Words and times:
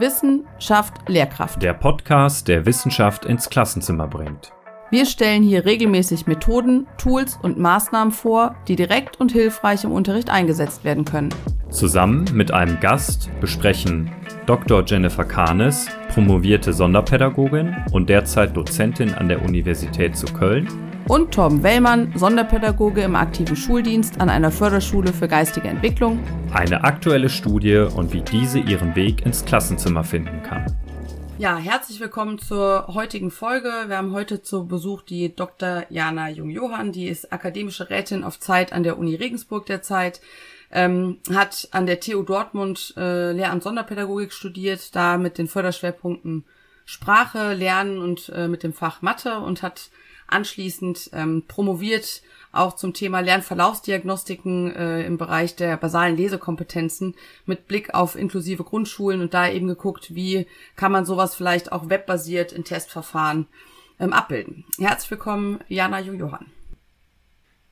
Wissen 0.00 0.44
schafft 0.58 1.08
Lehrkraft. 1.08 1.62
Der 1.62 1.72
Podcast, 1.72 2.48
der 2.48 2.66
Wissenschaft 2.66 3.24
ins 3.24 3.48
Klassenzimmer 3.48 4.08
bringt. 4.08 4.52
Wir 4.90 5.06
stellen 5.06 5.44
hier 5.44 5.64
regelmäßig 5.64 6.26
Methoden, 6.26 6.88
Tools 6.98 7.38
und 7.40 7.58
Maßnahmen 7.58 8.12
vor, 8.12 8.56
die 8.66 8.74
direkt 8.74 9.20
und 9.20 9.30
hilfreich 9.30 9.84
im 9.84 9.92
Unterricht 9.92 10.30
eingesetzt 10.30 10.82
werden 10.82 11.04
können. 11.04 11.28
Zusammen 11.70 12.24
mit 12.32 12.52
einem 12.52 12.80
Gast 12.80 13.30
besprechen 13.40 14.10
Dr. 14.46 14.84
Jennifer 14.84 15.24
Kahnes, 15.24 15.86
promovierte 16.12 16.72
Sonderpädagogin 16.72 17.76
und 17.92 18.08
derzeit 18.08 18.56
Dozentin 18.56 19.14
an 19.14 19.28
der 19.28 19.42
Universität 19.42 20.16
zu 20.16 20.26
Köln, 20.26 20.66
und 21.08 21.34
Torben 21.34 21.62
Wellmann, 21.62 22.12
Sonderpädagoge 22.16 23.02
im 23.02 23.14
aktiven 23.14 23.56
Schuldienst 23.56 24.20
an 24.20 24.30
einer 24.30 24.50
Förderschule 24.50 25.12
für 25.12 25.28
geistige 25.28 25.68
Entwicklung. 25.68 26.22
Eine 26.52 26.84
aktuelle 26.84 27.28
Studie 27.28 27.76
und 27.76 28.12
wie 28.12 28.22
diese 28.22 28.58
ihren 28.58 28.96
Weg 28.96 29.24
ins 29.26 29.44
Klassenzimmer 29.44 30.04
finden 30.04 30.42
kann. 30.42 30.64
Ja, 31.36 31.56
herzlich 31.56 32.00
willkommen 32.00 32.38
zur 32.38 32.86
heutigen 32.94 33.30
Folge. 33.30 33.70
Wir 33.88 33.98
haben 33.98 34.12
heute 34.12 34.40
zu 34.40 34.66
Besuch 34.66 35.02
die 35.02 35.34
Dr. 35.34 35.84
Jana 35.90 36.30
Jung-Johann, 36.30 36.92
die 36.92 37.08
ist 37.08 37.32
akademische 37.32 37.90
Rätin 37.90 38.24
auf 38.24 38.38
Zeit 38.38 38.72
an 38.72 38.84
der 38.84 38.98
Uni 38.98 39.16
Regensburg 39.16 39.66
derzeit, 39.66 40.20
ähm, 40.70 41.18
hat 41.32 41.68
an 41.72 41.86
der 41.86 42.00
TU 42.00 42.22
Dortmund 42.22 42.94
äh, 42.96 43.32
Lehramt 43.32 43.64
Sonderpädagogik 43.64 44.32
studiert, 44.32 44.94
da 44.94 45.18
mit 45.18 45.36
den 45.36 45.48
Förderschwerpunkten 45.48 46.44
Sprache, 46.86 47.54
Lernen 47.54 47.98
und 47.98 48.28
äh, 48.28 48.46
mit 48.46 48.62
dem 48.62 48.72
Fach 48.72 49.02
Mathe 49.02 49.38
und 49.40 49.62
hat 49.62 49.90
anschließend 50.26 51.10
ähm, 51.12 51.44
promoviert 51.46 52.22
auch 52.52 52.76
zum 52.76 52.92
Thema 52.92 53.20
Lernverlaufsdiagnostiken 53.20 54.74
äh, 54.74 55.02
im 55.02 55.18
Bereich 55.18 55.56
der 55.56 55.76
basalen 55.76 56.16
Lesekompetenzen 56.16 57.14
mit 57.46 57.66
Blick 57.66 57.94
auf 57.94 58.16
inklusive 58.16 58.64
Grundschulen 58.64 59.20
und 59.20 59.34
da 59.34 59.48
eben 59.48 59.66
geguckt, 59.66 60.14
wie 60.14 60.46
kann 60.76 60.92
man 60.92 61.04
sowas 61.04 61.34
vielleicht 61.34 61.72
auch 61.72 61.88
webbasiert 61.88 62.52
in 62.52 62.64
Testverfahren 62.64 63.46
ähm, 63.98 64.12
abbilden. 64.12 64.64
Herzlich 64.78 65.10
willkommen, 65.10 65.60
Jana 65.68 66.00
Johann. 66.00 66.46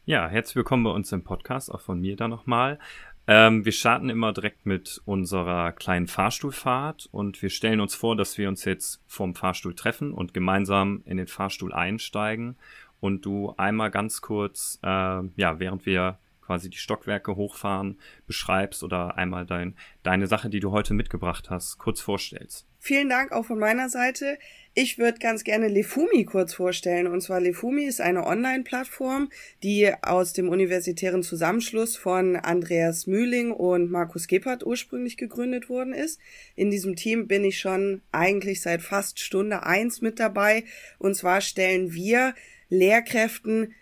Ja, 0.05 0.29
herzlich 0.29 0.57
willkommen 0.57 0.83
bei 0.83 0.91
uns 0.91 1.13
im 1.13 1.23
Podcast, 1.23 1.71
auch 1.73 1.81
von 1.81 2.01
mir 2.01 2.17
da 2.17 2.27
nochmal. 2.27 2.81
Ähm, 3.29 3.65
wir 3.65 3.73
starten 3.73 4.09
immer 4.09 4.33
direkt 4.33 4.67
mit 4.67 5.01
unserer 5.05 5.73
kleinen 5.73 6.09
Fahrstuhlfahrt 6.09 7.09
und 7.13 7.41
wir 7.41 7.51
stellen 7.51 7.81
uns 7.81 7.95
vor, 7.95 8.17
dass 8.17 8.37
wir 8.37 8.49
uns 8.49 8.65
jetzt 8.65 9.01
vorm 9.07 9.35
Fahrstuhl 9.35 9.75
treffen 9.75 10.13
und 10.13 10.35
gemeinsam 10.35 11.03
in 11.05 11.19
den 11.19 11.29
Fahrstuhl 11.29 11.73
einsteigen 11.73 12.57
und 13.01 13.25
du 13.25 13.55
einmal 13.57 13.91
ganz 13.91 14.23
kurz, 14.23 14.81
äh, 14.83 14.87
ja, 14.87 15.61
während 15.61 15.87
wir 15.87 16.19
quasi 16.41 16.69
die 16.69 16.79
Stockwerke 16.79 17.37
hochfahren, 17.37 17.99
beschreibst 18.27 18.83
oder 18.83 19.17
einmal 19.17 19.47
dein, 19.47 19.77
deine 20.03 20.27
Sache, 20.27 20.51
die 20.51 20.61
du 20.61 20.73
heute 20.73 20.93
mitgebracht 20.93 21.49
hast, 21.49 21.79
kurz 21.79 22.01
vorstellst. 22.01 22.67
Vielen 22.85 23.09
Dank 23.09 23.31
auch 23.31 23.45
von 23.47 23.61
meiner 23.61 23.89
Seite. 23.89 24.39
Ich 24.75 24.99
würde 24.99 25.21
ganz 25.21 25.45
gerne 25.45 25.69
Lefumi 25.69 26.25
kurz 26.25 26.53
vorstellen. 26.55 27.07
Und 27.07 27.21
zwar 27.21 27.41
Lefumi 27.41 27.85
ist 27.85 28.01
eine 28.01 28.27
Online-Plattform, 28.27 29.31
die 29.63 29.93
aus 30.03 30.33
dem 30.33 30.49
universitären 30.49 31.23
Zusammenschluss 31.23 31.97
von 31.97 32.35
Andreas 32.35 33.07
Mühling 33.07 33.53
und 33.53 33.89
Markus 33.93 34.27
Gebhardt 34.27 34.67
ursprünglich 34.67 35.17
gegründet 35.17 35.69
worden 35.69 35.95
ist. 35.95 36.19
In 36.57 36.73
diesem 36.73 36.97
Team 36.97 37.29
bin 37.29 37.45
ich 37.45 37.61
schon 37.61 38.03
eigentlich 38.11 38.63
seit 38.63 38.83
fast 38.83 39.21
Stunde 39.21 39.63
eins 39.63 40.01
mit 40.01 40.19
dabei. 40.19 40.65
Und 40.99 41.15
zwar 41.15 41.41
stellen 41.41 41.93
wir 41.93 42.35
Lehrkräften 42.69 43.75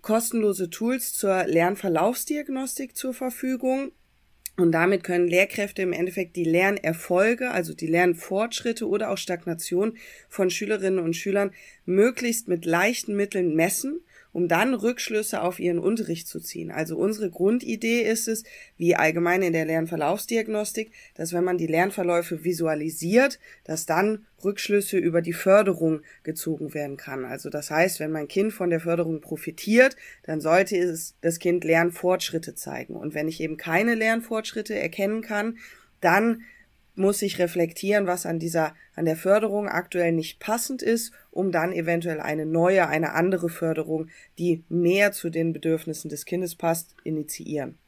kostenlose 0.00 0.70
Tools 0.70 1.12
zur 1.12 1.44
Lernverlaufsdiagnostik 1.44 2.96
zur 2.96 3.12
Verfügung 3.12 3.92
und 4.56 4.72
damit 4.72 5.04
können 5.04 5.28
Lehrkräfte 5.28 5.82
im 5.82 5.92
Endeffekt 5.92 6.36
die 6.36 6.44
Lernerfolge, 6.44 7.50
also 7.50 7.74
die 7.74 7.86
Lernfortschritte 7.86 8.88
oder 8.88 9.10
auch 9.10 9.18
Stagnation 9.18 9.96
von 10.28 10.50
Schülerinnen 10.50 10.98
und 10.98 11.14
Schülern 11.14 11.52
möglichst 11.84 12.48
mit 12.48 12.64
leichten 12.64 13.14
Mitteln 13.16 13.54
messen 13.54 14.00
um 14.36 14.48
dann 14.48 14.74
Rückschlüsse 14.74 15.40
auf 15.40 15.58
ihren 15.58 15.78
Unterricht 15.78 16.28
zu 16.28 16.40
ziehen. 16.40 16.70
Also 16.70 16.98
unsere 16.98 17.30
Grundidee 17.30 18.02
ist 18.02 18.28
es, 18.28 18.44
wie 18.76 18.94
allgemein 18.94 19.40
in 19.40 19.54
der 19.54 19.64
Lernverlaufsdiagnostik, 19.64 20.92
dass 21.14 21.32
wenn 21.32 21.42
man 21.42 21.56
die 21.56 21.66
Lernverläufe 21.66 22.44
visualisiert, 22.44 23.38
dass 23.64 23.86
dann 23.86 24.26
Rückschlüsse 24.44 24.98
über 24.98 25.22
die 25.22 25.32
Förderung 25.32 26.02
gezogen 26.22 26.74
werden 26.74 26.98
kann. 26.98 27.24
Also 27.24 27.48
das 27.48 27.70
heißt, 27.70 27.98
wenn 27.98 28.10
mein 28.10 28.28
Kind 28.28 28.52
von 28.52 28.68
der 28.68 28.80
Förderung 28.80 29.22
profitiert, 29.22 29.96
dann 30.24 30.42
sollte 30.42 30.76
es 30.76 31.14
das 31.22 31.38
Kind 31.38 31.64
Lernfortschritte 31.64 32.54
zeigen. 32.54 32.94
Und 32.94 33.14
wenn 33.14 33.28
ich 33.28 33.40
eben 33.40 33.56
keine 33.56 33.94
Lernfortschritte 33.94 34.74
erkennen 34.74 35.22
kann, 35.22 35.56
dann 36.02 36.42
muss 36.96 37.22
ich 37.22 37.38
reflektieren, 37.38 38.06
was 38.06 38.26
an 38.26 38.38
dieser, 38.38 38.74
an 38.94 39.04
der 39.04 39.16
Förderung 39.16 39.68
aktuell 39.68 40.12
nicht 40.12 40.40
passend 40.40 40.82
ist, 40.82 41.12
um 41.30 41.52
dann 41.52 41.72
eventuell 41.72 42.20
eine 42.20 42.46
neue, 42.46 42.88
eine 42.88 43.12
andere 43.12 43.48
Förderung, 43.48 44.08
die 44.38 44.64
mehr 44.68 45.12
zu 45.12 45.30
den 45.30 45.52
Bedürfnissen 45.52 46.08
des 46.08 46.24
Kindes 46.24 46.54
passt, 46.54 46.94
initiieren. 47.04 47.78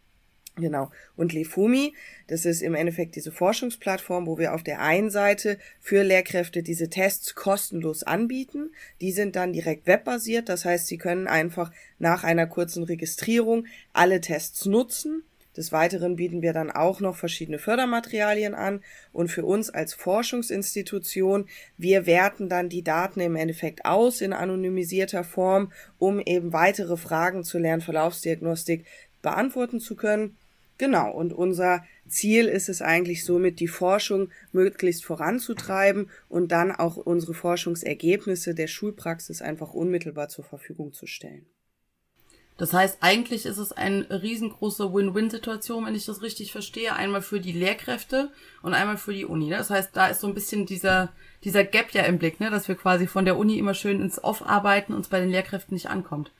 Genau. 0.61 0.91
Und 1.17 1.33
Lefumi, 1.33 1.95
das 2.27 2.45
ist 2.45 2.63
im 2.63 2.75
Endeffekt 2.75 3.15
diese 3.15 3.31
Forschungsplattform, 3.31 4.27
wo 4.27 4.39
wir 4.39 4.55
auf 4.55 4.65
der 4.65 4.81
einen 4.81 5.11
Seite 5.11 5.59
für 5.81 6.03
Lehrkräfte 6.03 6.63
diese 6.63 6.91
Tests 6.91 7.35
kostenlos 7.35 8.03
anbieten. 8.03 8.73
Die 9.01 9.13
sind 9.13 9.37
dann 9.37 9.53
direkt 9.53 9.87
webbasiert. 9.87 10.49
Das 10.49 10.65
heißt, 10.65 10.89
sie 10.89 10.99
können 10.99 11.29
einfach 11.29 11.71
nach 11.99 12.25
einer 12.25 12.47
kurzen 12.47 12.83
Registrierung 12.83 13.67
alle 13.93 14.21
Tests 14.21 14.67
nutzen 14.67 15.23
des 15.59 15.73
Weiteren 15.73 16.17
bieten 16.17 16.41
wir 16.41 16.53
dann 16.53 16.71
auch 16.71 17.01
noch 17.01 17.17
verschiedene 17.17 17.59
Fördermaterialien 17.59 18.55
an 18.55 18.81
und 19.13 19.29
für 19.29 19.45
uns 19.45 19.69
als 19.69 19.93
Forschungsinstitution, 19.93 21.49
wir 21.77 22.07
werten 22.07 22.49
dann 22.49 22.69
die 22.69 22.83
Daten 22.83 23.21
im 23.21 23.37
Endeffekt 23.37 23.85
aus 23.85 24.21
in 24.21 24.33
anonymisierter 24.33 25.25
Form, 25.25 25.73
um 25.99 26.21
eben 26.21 26.53
weitere 26.53 26.97
Fragen 26.97 27.45
zur 27.45 27.61
Lernverlaufsdiagnostik 27.61 28.87
beantworten 29.21 29.81
zu 29.81 29.97
können. 29.97 30.37
Genau, 30.79 31.11
und 31.11 31.33
unser 31.33 31.85
Ziel 32.09 32.47
ist 32.47 32.69
es 32.69 32.81
eigentlich 32.81 33.25
somit, 33.25 33.59
die 33.59 33.67
Forschung 33.67 34.31
möglichst 34.53 35.05
voranzutreiben 35.05 36.09
und 36.29 36.53
dann 36.53 36.71
auch 36.71 36.97
unsere 36.97 37.35
Forschungsergebnisse 37.35 38.55
der 38.55 38.69
Schulpraxis 38.69 39.43
einfach 39.43 39.75
unmittelbar 39.75 40.29
zur 40.29 40.45
Verfügung 40.45 40.93
zu 40.93 41.07
stellen. 41.07 41.47
Das 42.59 42.73
heißt, 42.73 42.99
eigentlich 43.01 43.47
ist 43.47 43.59
es 43.59 43.71
eine 43.71 44.05
riesengroße 44.11 44.93
Win-Win-Situation, 44.93 45.87
wenn 45.87 45.95
ich 45.95 46.07
das 46.07 46.23
richtig 46.23 46.51
verstehe. 46.51 46.93
Einmal 46.93 47.23
für 47.23 47.39
die 47.39 47.53
Lehrkräfte 47.53 48.31
und 48.63 48.75
einmal 48.75 48.99
für 48.99 49.15
die 49.15 49.25
Uni. 49.25 49.49
Das 49.49 49.71
heißt, 49.71 49.91
da 49.95 50.09
ist 50.09 50.21
so 50.21 50.27
ein 50.27 50.35
bisschen 50.35 50.67
dieser, 50.67 51.13
dieser 51.45 51.63
Gap 51.63 51.93
ja 51.93 52.03
im 52.03 52.19
Blick, 52.19 52.41
ne? 52.41 52.51
dass 52.51 52.67
wir 52.67 52.75
quasi 52.75 53.07
von 53.07 53.25
der 53.25 53.39
Uni 53.39 53.59
immer 53.59 53.75
schön 53.75 54.03
ins 54.03 54.23
Off 54.23 54.45
arbeiten 54.45 54.93
und 54.93 55.03
es 55.03 55.09
bei 55.09 55.21
den 55.21 55.31
Lehrkräften 55.31 55.73
nicht 55.75 55.89
ankommt. 55.89 56.33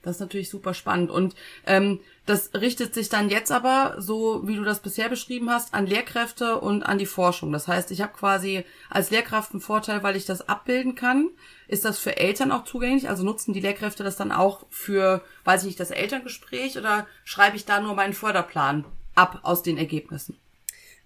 Das 0.00 0.16
ist 0.16 0.20
natürlich 0.20 0.48
super 0.48 0.74
spannend. 0.74 1.10
Und 1.10 1.34
ähm, 1.66 1.98
das 2.26 2.50
richtet 2.54 2.94
sich 2.94 3.10
dann 3.10 3.28
jetzt 3.28 3.52
aber, 3.52 3.96
so 3.98 4.46
wie 4.46 4.56
du 4.56 4.64
das 4.64 4.80
bisher 4.80 5.10
beschrieben 5.10 5.50
hast, 5.50 5.74
an 5.74 5.86
Lehrkräfte 5.86 6.58
und 6.58 6.82
an 6.82 6.96
die 6.96 7.06
Forschung. 7.06 7.52
Das 7.52 7.68
heißt, 7.68 7.90
ich 7.90 8.00
habe 8.00 8.14
quasi 8.14 8.64
als 8.88 9.10
Lehrkraft 9.10 9.52
einen 9.52 9.60
Vorteil, 9.60 10.02
weil 10.02 10.16
ich 10.16 10.24
das 10.24 10.48
abbilden 10.48 10.94
kann. 10.94 11.28
Ist 11.68 11.84
das 11.84 11.98
für 11.98 12.16
Eltern 12.16 12.50
auch 12.50 12.64
zugänglich? 12.64 13.10
Also 13.10 13.24
nutzen 13.24 13.52
die 13.52 13.60
Lehrkräfte 13.60 14.04
das 14.04 14.16
dann 14.16 14.32
auch 14.32 14.64
für, 14.70 15.22
weiß 15.44 15.62
ich 15.62 15.66
nicht, 15.66 15.80
das 15.80 15.90
Elterngespräch 15.90 16.78
oder 16.78 17.06
schreibe 17.24 17.56
ich 17.56 17.66
da 17.66 17.80
nur 17.80 17.94
meinen 17.94 18.14
Förderplan 18.14 18.86
ab 19.14 19.40
aus 19.42 19.62
den 19.62 19.76
Ergebnissen? 19.76 20.38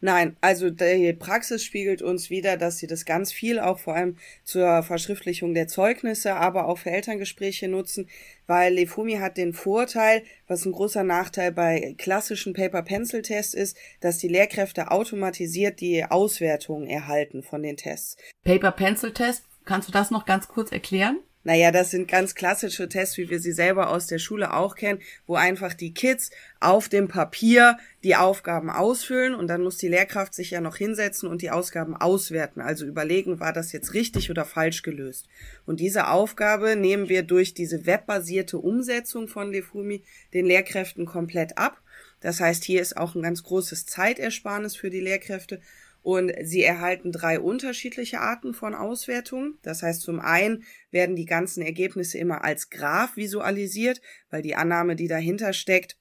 Nein, 0.01 0.37
also 0.41 0.71
die 0.71 1.13
Praxis 1.13 1.65
spiegelt 1.65 2.03
uns 2.03 2.31
wieder, 2.31 2.57
dass 2.57 2.79
sie 2.79 2.87
das 2.87 3.05
ganz 3.05 3.33
viel 3.33 3.59
auch 3.59 3.81
vor 3.81 3.95
allem 3.95 4.17
zur 4.45 4.83
Verschriftlichung 4.83 5.55
der 5.55 5.67
Zeugnisse, 5.67 6.35
aber 6.37 6.67
auch 6.67 6.79
für 6.79 6.91
Elterngespräche 6.91 7.69
nutzen, 7.69 8.09
weil 8.47 8.75
Lefumi 8.75 9.15
hat 9.15 9.37
den 9.37 9.53
Vorteil, 9.53 10.23
was 10.47 10.65
ein 10.65 10.73
großer 10.73 11.03
Nachteil 11.03 11.53
bei 11.53 11.95
klassischen 11.99 12.53
Paper-Pencil-Tests 12.53 13.55
ist, 13.55 13.77
dass 14.01 14.19
die 14.19 14.29
Lehrkräfte 14.29 14.91
automatisiert 14.91 15.81
die 15.81 16.05
Auswertungen 16.05 16.87
erhalten 16.87 17.43
von 17.43 17.63
den 17.63 17.77
Tests. 17.77 18.17
Paper-Pencil-Test, 18.45 19.45
kannst 19.65 19.89
du 19.89 19.93
das 19.93 20.11
noch 20.11 20.27
ganz 20.27 20.49
kurz 20.49 20.71
erklären? 20.71 21.19
Naja, 21.45 21.71
das 21.71 21.93
sind 21.93 22.09
ganz 22.09 22.35
klassische 22.35 22.89
Tests, 22.89 23.17
wie 23.17 23.31
wir 23.31 23.39
sie 23.39 23.53
selber 23.53 23.91
aus 23.91 24.07
der 24.07 24.19
Schule 24.19 24.53
auch 24.53 24.75
kennen, 24.75 25.01
wo 25.27 25.37
einfach 25.37 25.73
die 25.73 25.95
Kids 25.95 26.31
auf 26.61 26.89
dem 26.89 27.09
Papier 27.09 27.79
die 28.03 28.17
Aufgaben 28.17 28.71
ausfüllen 28.71 29.35
und 29.35 29.47
dann 29.47 29.63
muss 29.63 29.79
die 29.79 29.89
Lehrkraft 29.89 30.35
sich 30.35 30.51
ja 30.51 30.61
noch 30.61 30.77
hinsetzen 30.77 31.29
und 31.29 31.41
die 31.41 31.51
Ausgaben 31.51 31.97
auswerten, 31.97 32.61
also 32.61 32.85
überlegen, 32.85 33.41
war 33.41 33.53
das 33.53 33.73
jetzt 33.73 33.95
richtig 33.95 34.31
oder 34.31 34.45
falsch 34.45 34.83
gelöst. 34.83 35.29
Und 35.65 35.81
diese 35.81 36.09
Aufgabe 36.09 36.77
nehmen 36.77 37.09
wir 37.09 37.23
durch 37.23 37.55
diese 37.55 37.87
webbasierte 37.87 38.59
Umsetzung 38.59 39.29
von 39.29 39.53
Lefumi 39.53 40.03
den 40.35 40.45
Lehrkräften 40.45 41.07
komplett 41.07 41.57
ab. 41.57 41.81
Das 42.21 42.41
heißt, 42.41 42.65
hier 42.65 42.83
ist 42.83 42.97
auch 42.97 43.15
ein 43.15 43.23
ganz 43.23 43.45
großes 43.45 43.87
Zeitersparnis 43.87 44.77
für 44.77 44.91
die 44.91 45.01
Lehrkräfte 45.01 45.61
und 46.09 46.33
sie 46.41 46.63
erhalten 46.63 47.13
drei 47.13 47.39
unterschiedliche 47.39 48.23
Arten 48.23 48.55
von 48.55 48.75
Auswertungen. 48.75 49.59
Das 49.61 49.83
heißt, 49.83 50.01
zum 50.01 50.21
einen 50.21 50.65
werden 50.91 51.17
die 51.17 51.27
ganzen 51.27 51.61
Ergebnisse 51.63 52.17
immer 52.17 52.45
als 52.45 52.71
Graph 52.71 53.19
visualisiert, 53.19 54.01
weil 54.31 54.41
die 54.41 54.55
Annahme, 54.55 54.97
die 54.97 55.07
dahinter 55.07 55.53
steckt, 55.53 55.99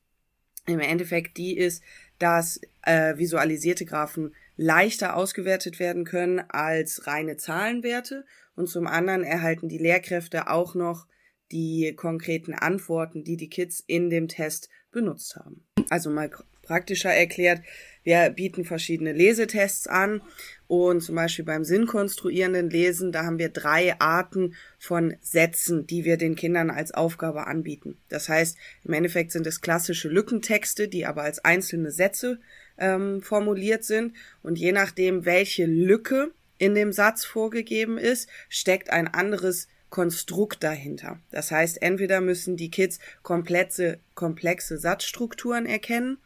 im 0.65 0.79
Endeffekt 0.79 1.35
die 1.35 1.57
ist, 1.57 1.83
dass 2.19 2.61
äh, 2.83 3.17
visualisierte 3.17 3.83
Graphen 3.83 4.33
leichter 4.55 5.13
ausgewertet 5.17 5.77
werden 5.77 6.05
können 6.05 6.39
als 6.39 7.05
reine 7.05 7.35
Zahlenwerte. 7.35 8.23
Und 8.55 8.69
zum 8.69 8.87
anderen 8.87 9.25
erhalten 9.25 9.67
die 9.67 9.77
Lehrkräfte 9.77 10.49
auch 10.49 10.73
noch 10.73 11.05
die 11.51 11.93
konkreten 11.97 12.53
Antworten, 12.53 13.25
die 13.25 13.35
die 13.35 13.49
Kids 13.49 13.83
in 13.85 14.09
dem 14.09 14.29
Test 14.29 14.69
benutzt 14.89 15.35
haben. 15.35 15.65
Also 15.89 16.09
mal 16.09 16.29
praktischer 16.67 17.13
erklärt, 17.13 17.61
wir 18.03 18.29
bieten 18.29 18.63
verschiedene 18.63 19.11
Lesetests 19.11 19.87
an 19.87 20.21
und 20.67 21.01
zum 21.01 21.15
Beispiel 21.15 21.43
beim 21.43 21.65
sinnkonstruierenden 21.65 22.69
Lesen, 22.69 23.11
da 23.11 23.25
haben 23.25 23.37
wir 23.37 23.49
drei 23.49 23.99
Arten 23.99 24.55
von 24.79 25.15
Sätzen, 25.21 25.87
die 25.87 26.05
wir 26.05 26.15
den 26.15 26.35
Kindern 26.35 26.69
als 26.69 26.93
Aufgabe 26.93 27.47
anbieten. 27.47 27.97
Das 28.07 28.29
heißt, 28.29 28.57
im 28.85 28.93
Endeffekt 28.93 29.31
sind 29.33 29.45
es 29.45 29.59
klassische 29.59 30.07
Lückentexte, 30.07 30.87
die 30.87 31.05
aber 31.05 31.23
als 31.23 31.43
einzelne 31.43 31.91
Sätze 31.91 32.39
ähm, 32.77 33.21
formuliert 33.21 33.83
sind 33.83 34.13
und 34.41 34.57
je 34.57 34.71
nachdem, 34.71 35.25
welche 35.25 35.65
Lücke 35.65 36.31
in 36.57 36.75
dem 36.75 36.93
Satz 36.93 37.25
vorgegeben 37.25 37.97
ist, 37.97 38.29
steckt 38.49 38.89
ein 38.89 39.07
anderes 39.07 39.67
Konstrukt 39.89 40.63
dahinter. 40.63 41.19
Das 41.31 41.51
heißt, 41.51 41.81
entweder 41.81 42.19
müssen 42.19 42.57
die 42.57 42.71
Kids 42.71 42.99
komplexe, 43.23 43.99
komplexe 44.15 44.77
Satzstrukturen 44.77 45.65
erkennen 45.65 46.17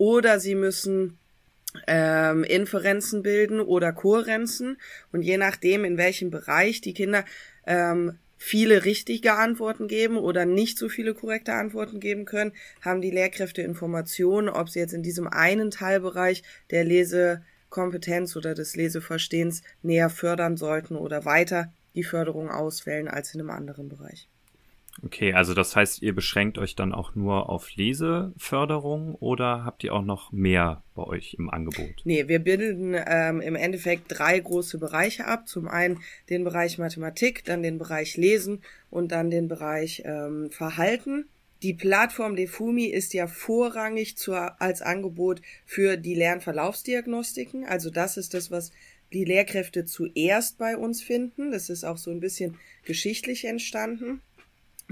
oder 0.00 0.40
sie 0.40 0.54
müssen 0.54 1.18
ähm, 1.86 2.42
Inferenzen 2.42 3.22
bilden 3.22 3.60
oder 3.60 3.92
Kohärenzen. 3.92 4.78
Und 5.12 5.20
je 5.20 5.36
nachdem, 5.36 5.84
in 5.84 5.98
welchem 5.98 6.30
Bereich 6.30 6.80
die 6.80 6.94
Kinder 6.94 7.26
ähm, 7.66 8.18
viele 8.38 8.86
richtige 8.86 9.34
Antworten 9.34 9.88
geben 9.88 10.16
oder 10.16 10.46
nicht 10.46 10.78
so 10.78 10.88
viele 10.88 11.12
korrekte 11.12 11.52
Antworten 11.52 12.00
geben 12.00 12.24
können, 12.24 12.52
haben 12.80 13.02
die 13.02 13.10
Lehrkräfte 13.10 13.60
Informationen, 13.60 14.48
ob 14.48 14.70
sie 14.70 14.78
jetzt 14.78 14.94
in 14.94 15.02
diesem 15.02 15.28
einen 15.28 15.70
Teilbereich 15.70 16.44
der 16.70 16.84
Lesekompetenz 16.84 18.36
oder 18.36 18.54
des 18.54 18.76
Leseverstehens 18.76 19.60
näher 19.82 20.08
fördern 20.08 20.56
sollten 20.56 20.96
oder 20.96 21.26
weiter 21.26 21.70
die 21.94 22.04
Förderung 22.04 22.48
auswählen 22.48 23.06
als 23.06 23.34
in 23.34 23.40
einem 23.42 23.50
anderen 23.50 23.90
Bereich. 23.90 24.30
Okay, 25.02 25.32
also 25.32 25.54
das 25.54 25.74
heißt, 25.76 26.02
ihr 26.02 26.14
beschränkt 26.14 26.58
euch 26.58 26.74
dann 26.74 26.92
auch 26.92 27.14
nur 27.14 27.48
auf 27.48 27.74
Leseförderung 27.74 29.14
oder 29.14 29.64
habt 29.64 29.82
ihr 29.82 29.94
auch 29.94 30.04
noch 30.04 30.30
mehr 30.32 30.82
bei 30.94 31.04
euch 31.04 31.34
im 31.38 31.48
Angebot? 31.48 32.02
Nee, 32.04 32.28
wir 32.28 32.38
bilden 32.38 32.94
ähm, 32.94 33.40
im 33.40 33.56
Endeffekt 33.56 34.04
drei 34.08 34.38
große 34.38 34.78
Bereiche 34.78 35.26
ab. 35.26 35.48
Zum 35.48 35.68
einen 35.68 36.00
den 36.28 36.44
Bereich 36.44 36.78
Mathematik, 36.78 37.44
dann 37.44 37.62
den 37.62 37.78
Bereich 37.78 38.16
Lesen 38.16 38.62
und 38.90 39.12
dann 39.12 39.30
den 39.30 39.48
Bereich 39.48 40.02
ähm, 40.04 40.50
Verhalten. 40.50 41.26
Die 41.62 41.74
Plattform 41.74 42.36
Defumi 42.36 42.86
ist 42.86 43.12
ja 43.12 43.26
vorrangig 43.26 44.16
zur, 44.16 44.60
als 44.60 44.80
Angebot 44.80 45.42
für 45.66 45.96
die 45.96 46.14
Lernverlaufsdiagnostiken. 46.14 47.64
Also 47.64 47.90
das 47.90 48.16
ist 48.16 48.32
das, 48.32 48.50
was 48.50 48.72
die 49.12 49.24
Lehrkräfte 49.24 49.84
zuerst 49.84 50.56
bei 50.56 50.76
uns 50.76 51.02
finden. 51.02 51.50
Das 51.50 51.68
ist 51.68 51.84
auch 51.84 51.98
so 51.98 52.10
ein 52.10 52.20
bisschen 52.20 52.58
geschichtlich 52.84 53.44
entstanden, 53.44 54.22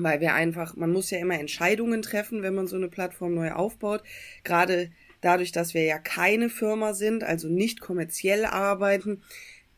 weil 0.03 0.21
wir 0.21 0.35
einfach, 0.35 0.77
man 0.77 0.93
muss 0.93 1.11
ja 1.11 1.19
immer 1.19 1.39
Entscheidungen 1.39 2.03
treffen, 2.03 2.43
wenn 2.43 2.55
man 2.55 2.67
so 2.67 2.77
eine 2.77 2.89
Plattform 2.89 3.35
neu 3.35 3.53
aufbaut. 3.53 4.03
Gerade 4.45 4.91
dadurch, 5.21 5.53
dass 5.53 5.75
wir 5.75 5.85
ja 5.85 5.99
keine 5.99 6.49
Firma 6.49 6.95
sind, 6.95 7.25
also 7.25 7.49
nicht 7.49 7.81
kommerziell 7.81 8.45
arbeiten, 8.45 9.23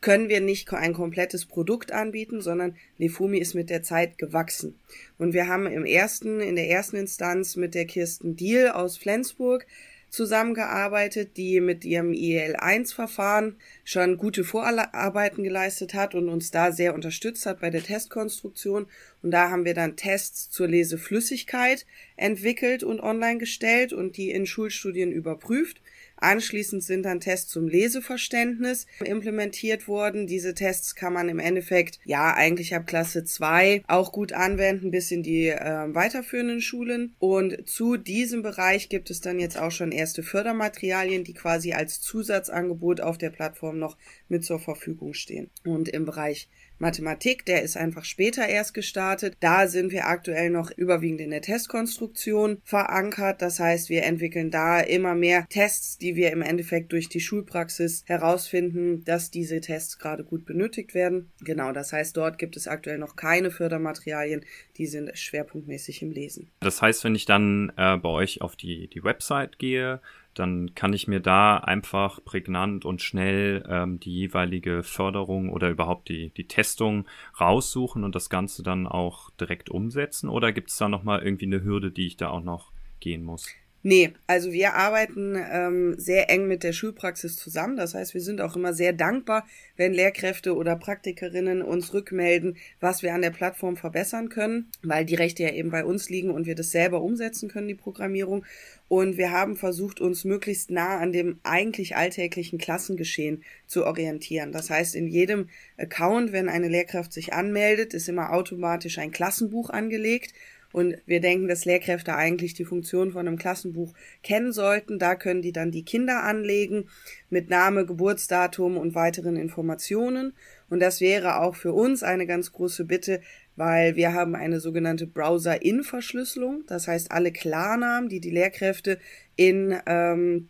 können 0.01 0.29
wir 0.29 0.41
nicht 0.41 0.71
ein 0.73 0.93
komplettes 0.93 1.45
Produkt 1.45 1.91
anbieten, 1.91 2.41
sondern 2.41 2.75
Lefumi 2.97 3.37
ist 3.37 3.53
mit 3.53 3.69
der 3.69 3.83
Zeit 3.83 4.17
gewachsen. 4.17 4.79
Und 5.19 5.33
wir 5.33 5.47
haben 5.47 5.67
im 5.67 5.85
ersten, 5.85 6.39
in 6.39 6.55
der 6.55 6.69
ersten 6.69 6.95
Instanz 6.95 7.55
mit 7.55 7.75
der 7.75 7.85
Kirsten 7.85 8.35
Deal 8.35 8.71
aus 8.71 8.97
Flensburg 8.97 9.67
zusammengearbeitet, 10.11 11.37
die 11.37 11.61
mit 11.61 11.85
ihrem 11.85 12.11
IEL-1-Verfahren 12.11 13.55
schon 13.85 14.17
gute 14.17 14.43
Vorarbeiten 14.43 15.43
geleistet 15.43 15.93
hat 15.93 16.13
und 16.13 16.27
uns 16.27 16.51
da 16.51 16.73
sehr 16.73 16.93
unterstützt 16.93 17.45
hat 17.45 17.61
bei 17.61 17.69
der 17.69 17.81
Testkonstruktion. 17.81 18.87
Und 19.23 19.31
da 19.31 19.49
haben 19.49 19.63
wir 19.63 19.73
dann 19.73 19.95
Tests 19.95 20.49
zur 20.49 20.67
Leseflüssigkeit 20.67 21.85
entwickelt 22.17 22.83
und 22.83 22.99
online 22.99 23.37
gestellt 23.37 23.93
und 23.93 24.17
die 24.17 24.31
in 24.31 24.45
Schulstudien 24.45 25.13
überprüft. 25.13 25.80
Anschließend 26.21 26.83
sind 26.83 27.03
dann 27.03 27.19
Tests 27.19 27.51
zum 27.51 27.67
Leseverständnis 27.67 28.85
implementiert 29.03 29.87
worden. 29.87 30.27
Diese 30.27 30.53
Tests 30.53 30.95
kann 30.95 31.13
man 31.13 31.29
im 31.29 31.39
Endeffekt, 31.39 31.99
ja, 32.05 32.33
eigentlich 32.33 32.75
ab 32.75 32.85
Klasse 32.87 33.23
2 33.23 33.83
auch 33.87 34.11
gut 34.11 34.31
anwenden 34.31 34.91
bis 34.91 35.11
in 35.11 35.23
die 35.23 35.47
äh, 35.47 35.93
weiterführenden 35.93 36.61
Schulen. 36.61 37.15
Und 37.17 37.67
zu 37.67 37.97
diesem 37.97 38.43
Bereich 38.43 38.87
gibt 38.87 39.09
es 39.09 39.19
dann 39.19 39.39
jetzt 39.39 39.57
auch 39.57 39.71
schon 39.71 39.91
erste 39.91 40.21
Fördermaterialien, 40.21 41.23
die 41.23 41.33
quasi 41.33 41.73
als 41.73 42.01
Zusatzangebot 42.01 43.01
auf 43.01 43.17
der 43.17 43.31
Plattform 43.31 43.79
noch 43.79 43.97
mit 44.29 44.45
zur 44.45 44.59
Verfügung 44.59 45.13
stehen. 45.13 45.49
Und 45.65 45.89
im 45.89 46.05
Bereich 46.05 46.47
Mathematik, 46.81 47.45
der 47.45 47.61
ist 47.61 47.77
einfach 47.77 48.03
später 48.03 48.47
erst 48.47 48.73
gestartet. 48.73 49.37
Da 49.39 49.67
sind 49.67 49.91
wir 49.91 50.07
aktuell 50.07 50.49
noch 50.49 50.71
überwiegend 50.71 51.21
in 51.21 51.29
der 51.29 51.41
Testkonstruktion 51.41 52.59
verankert. 52.63 53.41
Das 53.41 53.59
heißt, 53.59 53.89
wir 53.89 54.03
entwickeln 54.03 54.51
da 54.51 54.79
immer 54.79 55.15
mehr 55.15 55.45
Tests, 55.49 55.97
die 55.97 56.15
wir 56.15 56.31
im 56.31 56.41
Endeffekt 56.41 56.91
durch 56.91 57.07
die 57.07 57.19
Schulpraxis 57.19 58.03
herausfinden, 58.07 59.05
dass 59.05 59.31
diese 59.31 59.61
Tests 59.61 59.99
gerade 59.99 60.23
gut 60.23 60.45
benötigt 60.45 60.93
werden. 60.93 61.31
Genau, 61.41 61.71
das 61.71 61.93
heißt, 61.93 62.17
dort 62.17 62.37
gibt 62.37 62.57
es 62.57 62.67
aktuell 62.67 62.97
noch 62.97 63.15
keine 63.15 63.51
Fördermaterialien, 63.51 64.43
die 64.77 64.87
sind 64.87 65.15
schwerpunktmäßig 65.17 66.01
im 66.01 66.11
Lesen. 66.11 66.49
Das 66.61 66.81
heißt, 66.81 67.03
wenn 67.03 67.15
ich 67.15 67.25
dann 67.25 67.71
äh, 67.77 67.97
bei 67.97 68.09
euch 68.09 68.41
auf 68.41 68.55
die, 68.55 68.87
die 68.87 69.03
Website 69.03 69.59
gehe, 69.59 70.01
dann 70.33 70.73
kann 70.75 70.93
ich 70.93 71.07
mir 71.07 71.19
da 71.19 71.57
einfach 71.57 72.23
prägnant 72.23 72.85
und 72.85 73.01
schnell 73.01 73.65
ähm, 73.67 73.99
die 73.99 74.13
jeweilige 74.13 74.83
Förderung 74.83 75.49
oder 75.49 75.69
überhaupt 75.69 76.09
die, 76.09 76.29
die 76.29 76.47
Testung 76.47 77.07
raussuchen 77.39 78.03
und 78.03 78.15
das 78.15 78.29
Ganze 78.29 78.63
dann 78.63 78.87
auch 78.87 79.29
direkt 79.31 79.69
umsetzen? 79.69 80.29
Oder 80.29 80.51
gibt 80.51 80.69
es 80.69 80.77
da 80.77 80.87
nochmal 80.87 81.21
irgendwie 81.21 81.45
eine 81.45 81.63
Hürde, 81.63 81.91
die 81.91 82.07
ich 82.07 82.17
da 82.17 82.29
auch 82.29 82.43
noch 82.43 82.71
gehen 82.99 83.23
muss? 83.23 83.47
Nee, 83.83 84.13
also 84.27 84.51
wir 84.51 84.75
arbeiten 84.75 85.35
ähm, 85.35 85.95
sehr 85.97 86.29
eng 86.29 86.47
mit 86.47 86.61
der 86.63 86.71
Schulpraxis 86.71 87.35
zusammen. 87.35 87.77
Das 87.77 87.95
heißt, 87.95 88.13
wir 88.13 88.21
sind 88.21 88.39
auch 88.39 88.55
immer 88.55 88.73
sehr 88.73 88.93
dankbar, 88.93 89.47
wenn 89.75 89.93
Lehrkräfte 89.93 90.55
oder 90.55 90.75
Praktikerinnen 90.75 91.63
uns 91.63 91.91
rückmelden, 91.91 92.57
was 92.79 93.01
wir 93.01 93.15
an 93.15 93.23
der 93.23 93.31
Plattform 93.31 93.77
verbessern 93.77 94.29
können, 94.29 94.69
weil 94.83 95.05
die 95.05 95.15
Rechte 95.15 95.43
ja 95.43 95.49
eben 95.49 95.71
bei 95.71 95.83
uns 95.83 96.09
liegen 96.11 96.29
und 96.29 96.45
wir 96.45 96.53
das 96.53 96.69
selber 96.69 97.01
umsetzen 97.01 97.49
können, 97.49 97.67
die 97.67 97.73
Programmierung. 97.73 98.45
Und 98.87 99.17
wir 99.17 99.31
haben 99.31 99.55
versucht, 99.55 99.99
uns 99.99 100.25
möglichst 100.25 100.69
nah 100.69 100.99
an 100.99 101.11
dem 101.11 101.39
eigentlich 101.41 101.95
alltäglichen 101.95 102.59
Klassengeschehen 102.59 103.43
zu 103.65 103.85
orientieren. 103.85 104.51
Das 104.51 104.69
heißt, 104.69 104.95
in 104.95 105.07
jedem 105.07 105.49
Account, 105.77 106.33
wenn 106.33 106.49
eine 106.49 106.67
Lehrkraft 106.67 107.13
sich 107.13 107.33
anmeldet, 107.33 107.95
ist 107.95 108.09
immer 108.09 108.31
automatisch 108.33 108.99
ein 108.99 109.11
Klassenbuch 109.11 109.71
angelegt 109.71 110.33
und 110.71 110.97
wir 111.05 111.19
denken, 111.19 111.47
dass 111.47 111.65
Lehrkräfte 111.65 112.15
eigentlich 112.15 112.53
die 112.53 112.65
Funktion 112.65 113.11
von 113.11 113.27
einem 113.27 113.37
Klassenbuch 113.37 113.93
kennen 114.23 114.53
sollten. 114.53 114.99
Da 114.99 115.15
können 115.15 115.41
die 115.41 115.51
dann 115.51 115.71
die 115.71 115.83
Kinder 115.83 116.23
anlegen 116.23 116.85
mit 117.29 117.49
Name, 117.49 117.85
Geburtsdatum 117.85 118.77
und 118.77 118.95
weiteren 118.95 119.35
Informationen. 119.35 120.33
Und 120.69 120.79
das 120.79 121.01
wäre 121.01 121.39
auch 121.39 121.55
für 121.55 121.73
uns 121.73 122.03
eine 122.03 122.25
ganz 122.25 122.51
große 122.51 122.85
Bitte, 122.85 123.21
weil 123.55 123.95
wir 123.95 124.13
haben 124.13 124.35
eine 124.35 124.59
sogenannte 124.59 125.07
Browser-In-Verschlüsselung. 125.07 126.63
Das 126.67 126.87
heißt, 126.87 127.11
alle 127.11 127.31
Klarnamen, 127.31 128.09
die 128.09 128.21
die 128.21 128.31
Lehrkräfte 128.31 128.97
in 129.35 129.75
ähm, 129.85 130.49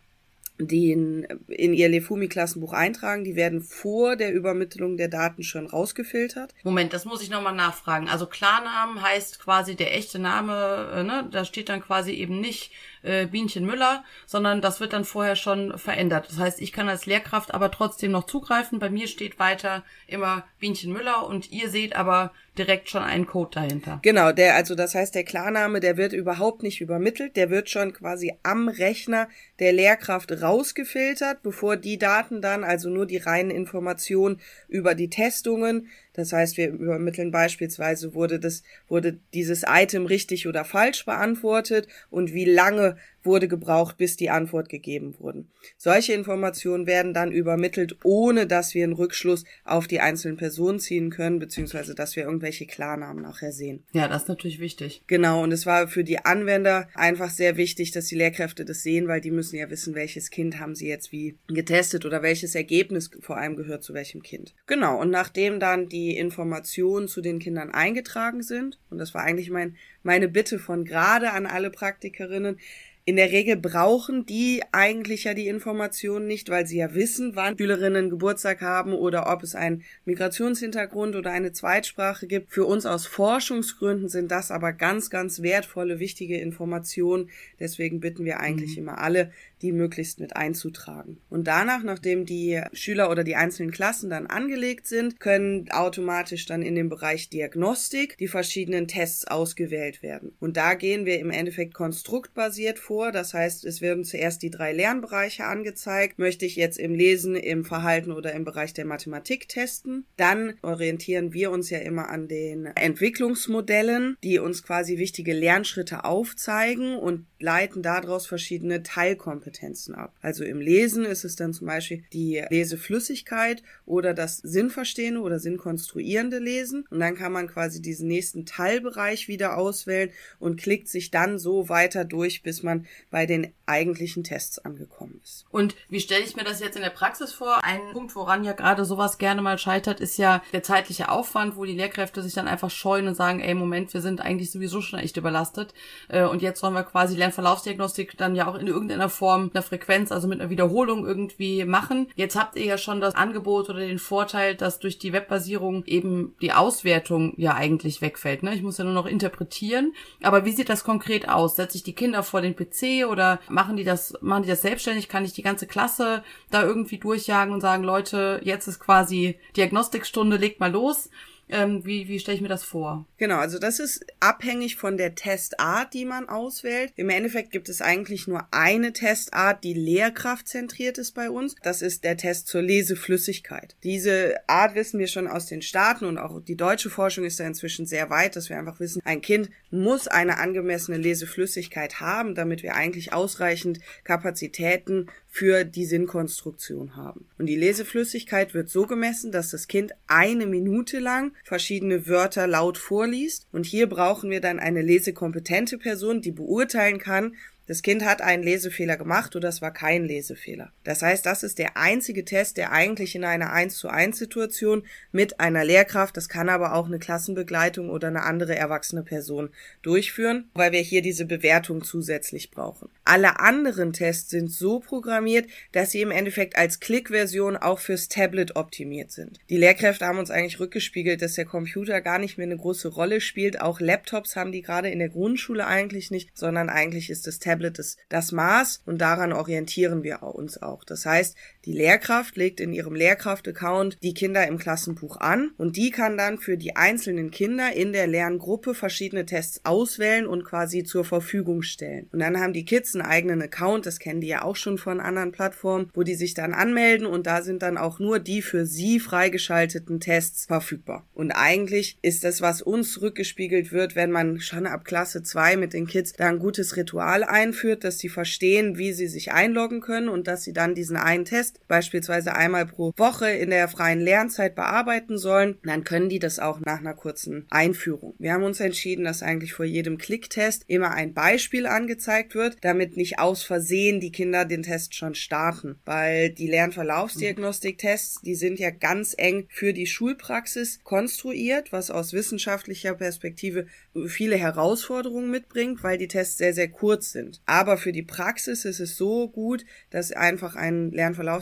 den 0.58 1.24
in 1.48 1.74
ihr 1.74 1.88
Lefumi-Klassenbuch 1.88 2.72
eintragen, 2.72 3.24
die 3.24 3.36
werden 3.36 3.62
vor 3.62 4.16
der 4.16 4.32
Übermittlung 4.32 4.96
der 4.96 5.08
Daten 5.08 5.42
schon 5.42 5.66
rausgefiltert. 5.66 6.54
Moment, 6.62 6.92
das 6.92 7.04
muss 7.04 7.22
ich 7.22 7.30
nochmal 7.30 7.54
nachfragen. 7.54 8.08
Also 8.08 8.26
Klarnamen 8.26 9.02
heißt 9.02 9.40
quasi 9.40 9.74
der 9.74 9.96
echte 9.96 10.18
Name, 10.18 10.92
äh, 10.94 11.02
ne? 11.02 11.28
da 11.30 11.44
steht 11.44 11.68
dann 11.68 11.82
quasi 11.82 12.12
eben 12.12 12.40
nicht 12.40 12.72
äh, 13.02 13.26
Bienchen 13.26 13.66
Müller, 13.66 14.04
sondern 14.26 14.60
das 14.60 14.80
wird 14.80 14.92
dann 14.92 15.04
vorher 15.04 15.36
schon 15.36 15.76
verändert. 15.78 16.28
Das 16.28 16.38
heißt, 16.38 16.60
ich 16.60 16.72
kann 16.72 16.88
als 16.88 17.06
Lehrkraft 17.06 17.54
aber 17.54 17.70
trotzdem 17.70 18.12
noch 18.12 18.24
zugreifen. 18.24 18.78
Bei 18.78 18.90
mir 18.90 19.08
steht 19.08 19.38
weiter 19.38 19.84
immer 20.06 20.44
Bienchen 20.58 20.92
Müller 20.92 21.26
und 21.26 21.50
ihr 21.50 21.68
seht 21.68 21.96
aber 21.96 22.32
direkt 22.58 22.90
schon 22.90 23.02
einen 23.02 23.26
Code 23.26 23.50
dahinter. 23.54 23.98
Genau, 24.02 24.32
der, 24.32 24.54
also 24.54 24.74
das 24.74 24.94
heißt, 24.94 25.14
der 25.14 25.24
Klarname, 25.24 25.80
der 25.80 25.96
wird 25.96 26.12
überhaupt 26.12 26.62
nicht 26.62 26.80
übermittelt, 26.80 27.36
der 27.36 27.48
wird 27.48 27.70
schon 27.70 27.94
quasi 27.94 28.34
am 28.42 28.68
Rechner 28.68 29.28
der 29.58 29.72
Lehrkraft 29.72 30.42
rausgefiltert, 30.42 31.42
bevor 31.42 31.76
die 31.76 31.98
Daten 31.98 32.42
dann, 32.42 32.62
also 32.62 32.90
nur 32.90 33.06
die 33.06 33.16
reinen 33.16 33.50
Informationen 33.50 34.40
über 34.68 34.94
die 34.94 35.08
Testungen, 35.08 35.88
das 36.14 36.32
heißt, 36.32 36.56
wir 36.56 36.70
übermitteln 36.70 37.30
beispielsweise, 37.30 38.14
wurde 38.14 38.38
das, 38.38 38.62
wurde 38.88 39.18
dieses 39.32 39.64
Item 39.66 40.06
richtig 40.06 40.46
oder 40.46 40.64
falsch 40.64 41.04
beantwortet 41.04 41.88
und 42.10 42.34
wie 42.34 42.44
lange 42.44 42.96
wurde 43.24 43.48
gebraucht, 43.48 43.96
bis 43.96 44.16
die 44.16 44.30
Antwort 44.30 44.68
gegeben 44.68 45.14
wurden. 45.18 45.50
Solche 45.76 46.12
Informationen 46.12 46.86
werden 46.86 47.14
dann 47.14 47.32
übermittelt, 47.32 47.96
ohne 48.04 48.46
dass 48.46 48.74
wir 48.74 48.84
einen 48.84 48.92
Rückschluss 48.92 49.44
auf 49.64 49.86
die 49.86 50.00
einzelnen 50.00 50.36
Personen 50.36 50.80
ziehen 50.80 51.10
können, 51.10 51.38
beziehungsweise 51.38 51.94
dass 51.94 52.16
wir 52.16 52.24
irgendwelche 52.24 52.66
Klarnamen 52.66 53.22
nachher 53.22 53.52
sehen. 53.52 53.84
Ja, 53.92 54.08
das 54.08 54.22
ist 54.22 54.28
natürlich 54.28 54.60
wichtig. 54.60 55.02
Genau, 55.06 55.42
und 55.42 55.52
es 55.52 55.66
war 55.66 55.88
für 55.88 56.04
die 56.04 56.24
Anwender 56.24 56.88
einfach 56.94 57.30
sehr 57.30 57.56
wichtig, 57.56 57.90
dass 57.92 58.06
die 58.06 58.16
Lehrkräfte 58.16 58.64
das 58.64 58.82
sehen, 58.82 59.08
weil 59.08 59.20
die 59.20 59.30
müssen 59.30 59.56
ja 59.56 59.70
wissen, 59.70 59.94
welches 59.94 60.30
Kind 60.30 60.58
haben 60.58 60.74
sie 60.74 60.88
jetzt 60.88 61.12
wie 61.12 61.38
getestet 61.48 62.04
oder 62.04 62.22
welches 62.22 62.54
Ergebnis 62.54 63.10
vor 63.20 63.36
allem 63.36 63.56
gehört 63.56 63.82
zu 63.84 63.94
welchem 63.94 64.22
Kind. 64.22 64.54
Genau, 64.66 65.00
und 65.00 65.10
nachdem 65.10 65.60
dann 65.60 65.88
die 65.88 66.16
Informationen 66.16 67.08
zu 67.08 67.20
den 67.20 67.38
Kindern 67.38 67.70
eingetragen 67.70 68.42
sind, 68.42 68.78
und 68.90 68.98
das 68.98 69.14
war 69.14 69.22
eigentlich 69.22 69.50
mein, 69.50 69.76
meine 70.02 70.28
Bitte 70.28 70.58
von 70.58 70.84
gerade 70.84 71.32
an 71.32 71.46
alle 71.46 71.70
Praktikerinnen, 71.70 72.58
in 73.04 73.16
der 73.16 73.32
Regel 73.32 73.56
brauchen 73.56 74.26
die 74.26 74.62
eigentlich 74.70 75.24
ja 75.24 75.34
die 75.34 75.48
Informationen 75.48 76.28
nicht, 76.28 76.50
weil 76.50 76.66
sie 76.66 76.78
ja 76.78 76.94
wissen, 76.94 77.34
wann 77.34 77.58
Schülerinnen 77.58 78.10
Geburtstag 78.10 78.60
haben 78.60 78.92
oder 78.92 79.32
ob 79.32 79.42
es 79.42 79.56
einen 79.56 79.82
Migrationshintergrund 80.04 81.16
oder 81.16 81.32
eine 81.32 81.50
Zweitsprache 81.52 82.28
gibt. 82.28 82.52
Für 82.52 82.64
uns 82.64 82.86
aus 82.86 83.06
Forschungsgründen 83.06 84.08
sind 84.08 84.30
das 84.30 84.52
aber 84.52 84.72
ganz, 84.72 85.10
ganz 85.10 85.42
wertvolle, 85.42 85.98
wichtige 85.98 86.38
Informationen. 86.38 87.28
Deswegen 87.58 87.98
bitten 87.98 88.24
wir 88.24 88.38
eigentlich 88.38 88.76
mhm. 88.76 88.82
immer 88.82 88.98
alle, 88.98 89.32
die 89.62 89.72
möglichst 89.72 90.20
mit 90.20 90.36
einzutragen. 90.36 91.18
Und 91.30 91.46
danach, 91.46 91.82
nachdem 91.82 92.26
die 92.26 92.60
Schüler 92.72 93.10
oder 93.10 93.24
die 93.24 93.36
einzelnen 93.36 93.70
Klassen 93.70 94.10
dann 94.10 94.26
angelegt 94.26 94.86
sind, 94.86 95.20
können 95.20 95.70
automatisch 95.70 96.46
dann 96.46 96.62
in 96.62 96.74
dem 96.74 96.88
Bereich 96.88 97.28
Diagnostik 97.28 98.18
die 98.18 98.28
verschiedenen 98.28 98.88
Tests 98.88 99.26
ausgewählt 99.26 100.02
werden. 100.02 100.32
Und 100.40 100.56
da 100.56 100.74
gehen 100.74 101.06
wir 101.06 101.20
im 101.20 101.30
Endeffekt 101.30 101.74
konstruktbasiert 101.74 102.78
vor. 102.78 103.12
Das 103.12 103.34
heißt, 103.34 103.64
es 103.64 103.80
werden 103.80 104.04
zuerst 104.04 104.42
die 104.42 104.50
drei 104.50 104.72
Lernbereiche 104.72 105.44
angezeigt. 105.44 106.18
Möchte 106.18 106.44
ich 106.44 106.56
jetzt 106.56 106.78
im 106.78 106.94
Lesen, 106.94 107.36
im 107.36 107.64
Verhalten 107.64 108.10
oder 108.10 108.32
im 108.32 108.44
Bereich 108.44 108.74
der 108.74 108.84
Mathematik 108.84 109.48
testen? 109.48 110.04
Dann 110.16 110.54
orientieren 110.62 111.32
wir 111.32 111.50
uns 111.52 111.70
ja 111.70 111.78
immer 111.78 112.08
an 112.08 112.26
den 112.26 112.66
Entwicklungsmodellen, 112.66 114.16
die 114.24 114.38
uns 114.40 114.62
quasi 114.62 114.98
wichtige 114.98 115.32
Lernschritte 115.32 116.04
aufzeigen 116.04 116.96
und 116.96 117.26
leiten 117.38 117.82
daraus 117.82 118.26
verschiedene 118.26 118.82
Teilkompetenzen 118.82 119.51
ab. 119.94 120.14
Also 120.20 120.44
im 120.44 120.60
Lesen 120.60 121.04
ist 121.04 121.24
es 121.24 121.36
dann 121.36 121.52
zum 121.52 121.66
Beispiel 121.66 122.04
die 122.12 122.42
Leseflüssigkeit 122.48 123.62
oder 123.86 124.14
das 124.14 124.38
Sinnverstehende 124.38 125.20
oder 125.20 125.38
Sinnkonstruierende 125.38 126.38
Lesen. 126.38 126.84
Und 126.90 127.00
dann 127.00 127.14
kann 127.14 127.32
man 127.32 127.48
quasi 127.48 127.82
diesen 127.82 128.08
nächsten 128.08 128.46
Teilbereich 128.46 129.28
wieder 129.28 129.56
auswählen 129.56 130.10
und 130.38 130.60
klickt 130.60 130.88
sich 130.88 131.10
dann 131.10 131.38
so 131.38 131.68
weiter 131.68 132.04
durch, 132.04 132.42
bis 132.42 132.62
man 132.62 132.86
bei 133.10 133.26
den 133.26 133.52
eigentlichen 133.72 134.24
Tests 134.24 134.58
angekommen 134.58 135.20
ist. 135.22 135.44
Und 135.50 135.74
wie 135.88 136.00
stelle 136.00 136.24
ich 136.24 136.36
mir 136.36 136.44
das 136.44 136.60
jetzt 136.60 136.76
in 136.76 136.82
der 136.82 136.90
Praxis 136.90 137.32
vor? 137.32 137.64
Ein 137.64 137.80
Punkt, 137.92 138.14
woran 138.14 138.44
ja 138.44 138.52
gerade 138.52 138.84
sowas 138.84 139.18
gerne 139.18 139.42
mal 139.42 139.58
scheitert, 139.58 140.00
ist 140.00 140.18
ja 140.18 140.42
der 140.52 140.62
zeitliche 140.62 141.10
Aufwand, 141.10 141.56
wo 141.56 141.64
die 141.64 141.74
Lehrkräfte 141.74 142.22
sich 142.22 142.34
dann 142.34 142.48
einfach 142.48 142.70
scheuen 142.70 143.08
und 143.08 143.14
sagen, 143.14 143.40
ey, 143.40 143.54
Moment, 143.54 143.92
wir 143.94 144.00
sind 144.00 144.20
eigentlich 144.20 144.50
sowieso 144.50 144.80
schon 144.80 144.98
echt 144.98 145.16
überlastet. 145.16 145.74
Äh, 146.08 146.24
und 146.24 146.42
jetzt 146.42 146.60
sollen 146.60 146.74
wir 146.74 146.84
quasi 146.84 147.16
lernen, 147.16 147.32
Verlaufsdiagnostik 147.32 148.16
dann 148.16 148.34
ja 148.34 148.46
auch 148.46 148.54
in 148.54 148.66
irgendeiner 148.66 149.08
Form 149.08 149.50
einer 149.52 149.62
Frequenz, 149.62 150.12
also 150.12 150.28
mit 150.28 150.40
einer 150.40 150.50
Wiederholung 150.50 151.06
irgendwie 151.06 151.64
machen. 151.64 152.08
Jetzt 152.14 152.36
habt 152.36 152.56
ihr 152.56 152.64
ja 152.64 152.78
schon 152.78 153.00
das 153.00 153.14
Angebot 153.14 153.70
oder 153.70 153.80
den 153.80 153.98
Vorteil, 153.98 154.54
dass 154.54 154.78
durch 154.78 154.98
die 154.98 155.12
Webbasierung 155.12 155.84
eben 155.86 156.34
die 156.40 156.52
Auswertung 156.52 157.34
ja 157.36 157.54
eigentlich 157.54 158.00
wegfällt. 158.02 158.42
Ne? 158.42 158.54
Ich 158.54 158.62
muss 158.62 158.78
ja 158.78 158.84
nur 158.84 158.92
noch 158.92 159.06
interpretieren. 159.06 159.94
Aber 160.22 160.44
wie 160.44 160.52
sieht 160.52 160.68
das 160.68 160.84
konkret 160.84 161.28
aus? 161.28 161.56
Setze 161.56 161.78
ich 161.78 161.82
die 161.82 161.94
Kinder 161.94 162.22
vor 162.22 162.40
den 162.42 162.54
PC 162.54 163.06
oder 163.08 163.40
machen 163.62 163.76
die 163.76 163.84
das, 163.84 164.14
machen 164.20 164.42
die 164.42 164.48
das 164.48 164.62
selbstständig? 164.62 165.08
Kann 165.08 165.24
ich 165.24 165.34
die 165.34 165.42
ganze 165.42 165.68
Klasse 165.68 166.24
da 166.50 166.64
irgendwie 166.64 166.98
durchjagen 166.98 167.54
und 167.54 167.60
sagen, 167.60 167.84
Leute, 167.84 168.40
jetzt 168.42 168.66
ist 168.66 168.80
quasi 168.80 169.38
Diagnostikstunde, 169.56 170.36
legt 170.36 170.58
mal 170.58 170.72
los? 170.72 171.10
Ähm, 171.48 171.84
wie 171.84 172.08
wie 172.08 172.18
stelle 172.18 172.36
ich 172.36 172.42
mir 172.42 172.48
das 172.48 172.64
vor? 172.64 173.06
Genau, 173.18 173.36
also 173.36 173.58
das 173.58 173.78
ist 173.78 174.06
abhängig 174.20 174.76
von 174.76 174.96
der 174.96 175.14
Testart, 175.14 175.92
die 175.92 176.04
man 176.04 176.28
auswählt. 176.28 176.92
Im 176.96 177.10
Endeffekt 177.10 177.50
gibt 177.50 177.68
es 177.68 177.82
eigentlich 177.82 178.26
nur 178.26 178.46
eine 178.50 178.92
Testart, 178.92 179.62
die 179.64 179.74
lehrkraftzentriert 179.74 180.98
ist 180.98 181.12
bei 181.12 181.30
uns. 181.30 181.54
Das 181.62 181.82
ist 181.82 182.04
der 182.04 182.16
Test 182.16 182.48
zur 182.48 182.62
Leseflüssigkeit. 182.62 183.76
Diese 183.82 184.36
Art 184.48 184.74
wissen 184.74 184.98
wir 184.98 185.08
schon 185.08 185.28
aus 185.28 185.46
den 185.46 185.62
Staaten 185.62 186.06
und 186.06 186.18
auch 186.18 186.40
die 186.40 186.56
deutsche 186.56 186.90
Forschung 186.90 187.24
ist 187.24 187.38
da 187.38 187.46
inzwischen 187.46 187.86
sehr 187.86 188.08
weit, 188.10 188.36
dass 188.36 188.48
wir 188.48 188.58
einfach 188.58 188.80
wissen, 188.80 189.02
ein 189.04 189.20
Kind 189.20 189.50
muss 189.70 190.08
eine 190.08 190.38
angemessene 190.38 190.96
Leseflüssigkeit 190.96 192.00
haben, 192.00 192.34
damit 192.34 192.62
wir 192.62 192.74
eigentlich 192.74 193.12
ausreichend 193.12 193.80
Kapazitäten 194.04 195.08
für 195.34 195.64
die 195.64 195.86
Sinnkonstruktion 195.86 196.94
haben. 196.94 197.24
Und 197.38 197.46
die 197.46 197.56
Leseflüssigkeit 197.56 198.52
wird 198.52 198.68
so 198.68 198.86
gemessen, 198.86 199.32
dass 199.32 199.50
das 199.50 199.66
Kind 199.66 199.92
eine 200.06 200.44
Minute 200.44 200.98
lang 200.98 201.32
verschiedene 201.42 202.06
Wörter 202.06 202.46
laut 202.46 202.76
vorliest. 202.76 203.46
Und 203.50 203.64
hier 203.64 203.88
brauchen 203.88 204.28
wir 204.28 204.42
dann 204.42 204.58
eine 204.58 204.82
lesekompetente 204.82 205.78
Person, 205.78 206.20
die 206.20 206.32
beurteilen 206.32 206.98
kann, 206.98 207.34
das 207.66 207.82
Kind 207.82 208.04
hat 208.04 208.20
einen 208.20 208.42
Lesefehler 208.42 208.96
gemacht 208.96 209.36
oder 209.36 209.48
es 209.48 209.62
war 209.62 209.72
kein 209.72 210.04
Lesefehler. 210.04 210.72
Das 210.84 211.02
heißt, 211.02 211.24
das 211.24 211.42
ist 211.42 211.58
der 211.58 211.76
einzige 211.76 212.24
Test, 212.24 212.56
der 212.56 212.72
eigentlich 212.72 213.14
in 213.14 213.24
einer 213.24 213.52
1 213.52 213.76
zu 213.76 213.88
1 213.88 214.18
Situation 214.18 214.84
mit 215.12 215.40
einer 215.40 215.64
Lehrkraft, 215.64 216.16
das 216.16 216.28
kann 216.28 216.48
aber 216.48 216.74
auch 216.74 216.86
eine 216.86 216.98
Klassenbegleitung 216.98 217.88
oder 217.88 218.08
eine 218.08 218.24
andere 218.24 218.56
erwachsene 218.56 219.02
Person 219.02 219.50
durchführen, 219.82 220.50
weil 220.54 220.72
wir 220.72 220.80
hier 220.80 221.02
diese 221.02 221.24
Bewertung 221.24 221.84
zusätzlich 221.84 222.50
brauchen. 222.50 222.88
Alle 223.04 223.40
anderen 223.40 223.92
Tests 223.92 224.30
sind 224.30 224.50
so 224.50 224.80
programmiert, 224.80 225.48
dass 225.72 225.90
sie 225.90 226.02
im 226.02 226.10
Endeffekt 226.10 226.56
als 226.56 226.80
Klickversion 226.80 227.56
auch 227.56 227.78
fürs 227.78 228.08
Tablet 228.08 228.56
optimiert 228.56 229.10
sind. 229.12 229.38
Die 229.50 229.56
Lehrkräfte 229.56 230.06
haben 230.06 230.18
uns 230.18 230.30
eigentlich 230.30 230.60
rückgespiegelt, 230.60 231.22
dass 231.22 231.34
der 231.34 231.46
Computer 231.46 232.00
gar 232.00 232.18
nicht 232.18 232.38
mehr 232.38 232.46
eine 232.46 232.56
große 232.56 232.88
Rolle 232.88 233.20
spielt. 233.20 233.60
Auch 233.60 233.80
Laptops 233.80 234.36
haben 234.36 234.52
die 234.52 234.62
gerade 234.62 234.90
in 234.90 234.98
der 234.98 235.08
Grundschule 235.08 235.66
eigentlich 235.66 236.10
nicht, 236.10 236.30
sondern 236.34 236.68
eigentlich 236.68 237.10
ist 237.10 237.26
das 237.26 237.38
Tablet 237.38 237.51
Tablet 237.52 237.78
ist 237.78 237.98
das 238.08 238.32
Maß 238.32 238.82
und 238.86 238.98
daran 238.98 239.32
orientieren 239.32 240.02
wir 240.02 240.22
uns 240.22 240.62
auch. 240.62 240.84
Das 240.84 241.04
heißt, 241.04 241.36
die 241.64 241.72
Lehrkraft 241.72 242.36
legt 242.36 242.60
in 242.60 242.72
ihrem 242.72 242.94
Lehrkraft-Account 242.94 243.98
die 244.02 244.14
Kinder 244.14 244.46
im 244.46 244.58
Klassenbuch 244.58 245.18
an 245.18 245.52
und 245.58 245.76
die 245.76 245.90
kann 245.90 246.16
dann 246.16 246.38
für 246.38 246.56
die 246.56 246.74
einzelnen 246.74 247.30
Kinder 247.30 247.72
in 247.74 247.92
der 247.92 248.06
Lerngruppe 248.06 248.74
verschiedene 248.74 249.26
Tests 249.26 249.60
auswählen 249.64 250.26
und 250.26 250.44
quasi 250.44 250.82
zur 250.82 251.04
Verfügung 251.04 251.62
stellen. 251.62 252.08
Und 252.12 252.18
dann 252.18 252.40
haben 252.40 252.52
die 252.52 252.64
Kids 252.64 252.94
einen 252.94 253.04
eigenen 253.04 253.42
Account, 253.42 253.86
das 253.86 253.98
kennen 253.98 254.20
die 254.20 254.28
ja 254.28 254.42
auch 254.42 254.56
schon 254.56 254.78
von 254.78 254.98
anderen 254.98 255.30
Plattformen, 255.30 255.90
wo 255.94 256.02
die 256.02 256.14
sich 256.14 256.34
dann 256.34 256.54
anmelden 256.54 257.06
und 257.06 257.26
da 257.26 257.42
sind 257.42 257.62
dann 257.62 257.78
auch 257.78 257.98
nur 257.98 258.18
die 258.18 258.42
für 258.42 258.66
sie 258.66 258.98
freigeschalteten 258.98 260.00
Tests 260.00 260.46
verfügbar. 260.46 261.06
Und 261.14 261.32
eigentlich 261.32 261.96
ist 262.02 262.24
das, 262.24 262.40
was 262.40 262.62
uns 262.62 263.00
rückgespiegelt 263.00 263.72
wird, 263.72 263.94
wenn 263.94 264.10
man 264.10 264.40
schon 264.40 264.66
ab 264.66 264.84
Klasse 264.84 265.22
2 265.22 265.56
mit 265.56 265.74
den 265.74 265.86
Kids 265.86 266.12
da 266.14 266.28
ein 266.28 266.38
gutes 266.38 266.76
Ritual 266.76 267.22
ein 267.22 267.52
einführt, 267.52 267.84
dass 267.84 267.98
sie 267.98 268.08
verstehen, 268.08 268.78
wie 268.78 268.92
sie 268.92 269.08
sich 269.08 269.32
einloggen 269.32 269.80
können 269.80 270.08
und 270.08 270.26
dass 270.26 270.42
sie 270.42 270.52
dann 270.52 270.74
diesen 270.74 270.96
einen 270.96 271.24
Test 271.24 271.51
beispielsweise 271.68 272.34
einmal 272.34 272.66
pro 272.66 272.92
Woche 272.96 273.30
in 273.30 273.50
der 273.50 273.68
freien 273.68 274.00
Lernzeit 274.00 274.54
bearbeiten 274.54 275.18
sollen, 275.18 275.58
dann 275.64 275.84
können 275.84 276.08
die 276.08 276.18
das 276.18 276.38
auch 276.38 276.60
nach 276.60 276.80
einer 276.80 276.94
kurzen 276.94 277.46
Einführung. 277.50 278.14
Wir 278.18 278.32
haben 278.32 278.42
uns 278.42 278.60
entschieden, 278.60 279.04
dass 279.04 279.22
eigentlich 279.22 279.54
vor 279.54 279.64
jedem 279.64 279.98
Klicktest 279.98 280.64
immer 280.66 280.90
ein 280.90 281.14
Beispiel 281.14 281.66
angezeigt 281.66 282.34
wird, 282.34 282.58
damit 282.60 282.96
nicht 282.96 283.18
aus 283.18 283.42
Versehen 283.42 284.00
die 284.00 284.12
Kinder 284.12 284.44
den 284.44 284.62
Test 284.62 284.94
schon 284.94 285.14
starten, 285.14 285.76
weil 285.84 286.30
die 286.30 286.48
Lernverlaufsdiagnostik-Tests, 286.48 288.20
die 288.22 288.34
sind 288.34 288.58
ja 288.58 288.70
ganz 288.70 289.14
eng 289.16 289.46
für 289.48 289.72
die 289.72 289.86
Schulpraxis 289.86 290.80
konstruiert, 290.84 291.72
was 291.72 291.90
aus 291.90 292.12
wissenschaftlicher 292.12 292.94
Perspektive 292.94 293.66
viele 294.06 294.36
Herausforderungen 294.36 295.30
mitbringt, 295.30 295.82
weil 295.82 295.98
die 295.98 296.08
Tests 296.08 296.38
sehr, 296.38 296.54
sehr 296.54 296.68
kurz 296.68 297.12
sind. 297.12 297.40
Aber 297.46 297.76
für 297.76 297.92
die 297.92 298.02
Praxis 298.02 298.64
ist 298.64 298.80
es 298.80 298.96
so 298.96 299.28
gut, 299.28 299.64
dass 299.90 300.12
einfach 300.12 300.56
ein 300.56 300.90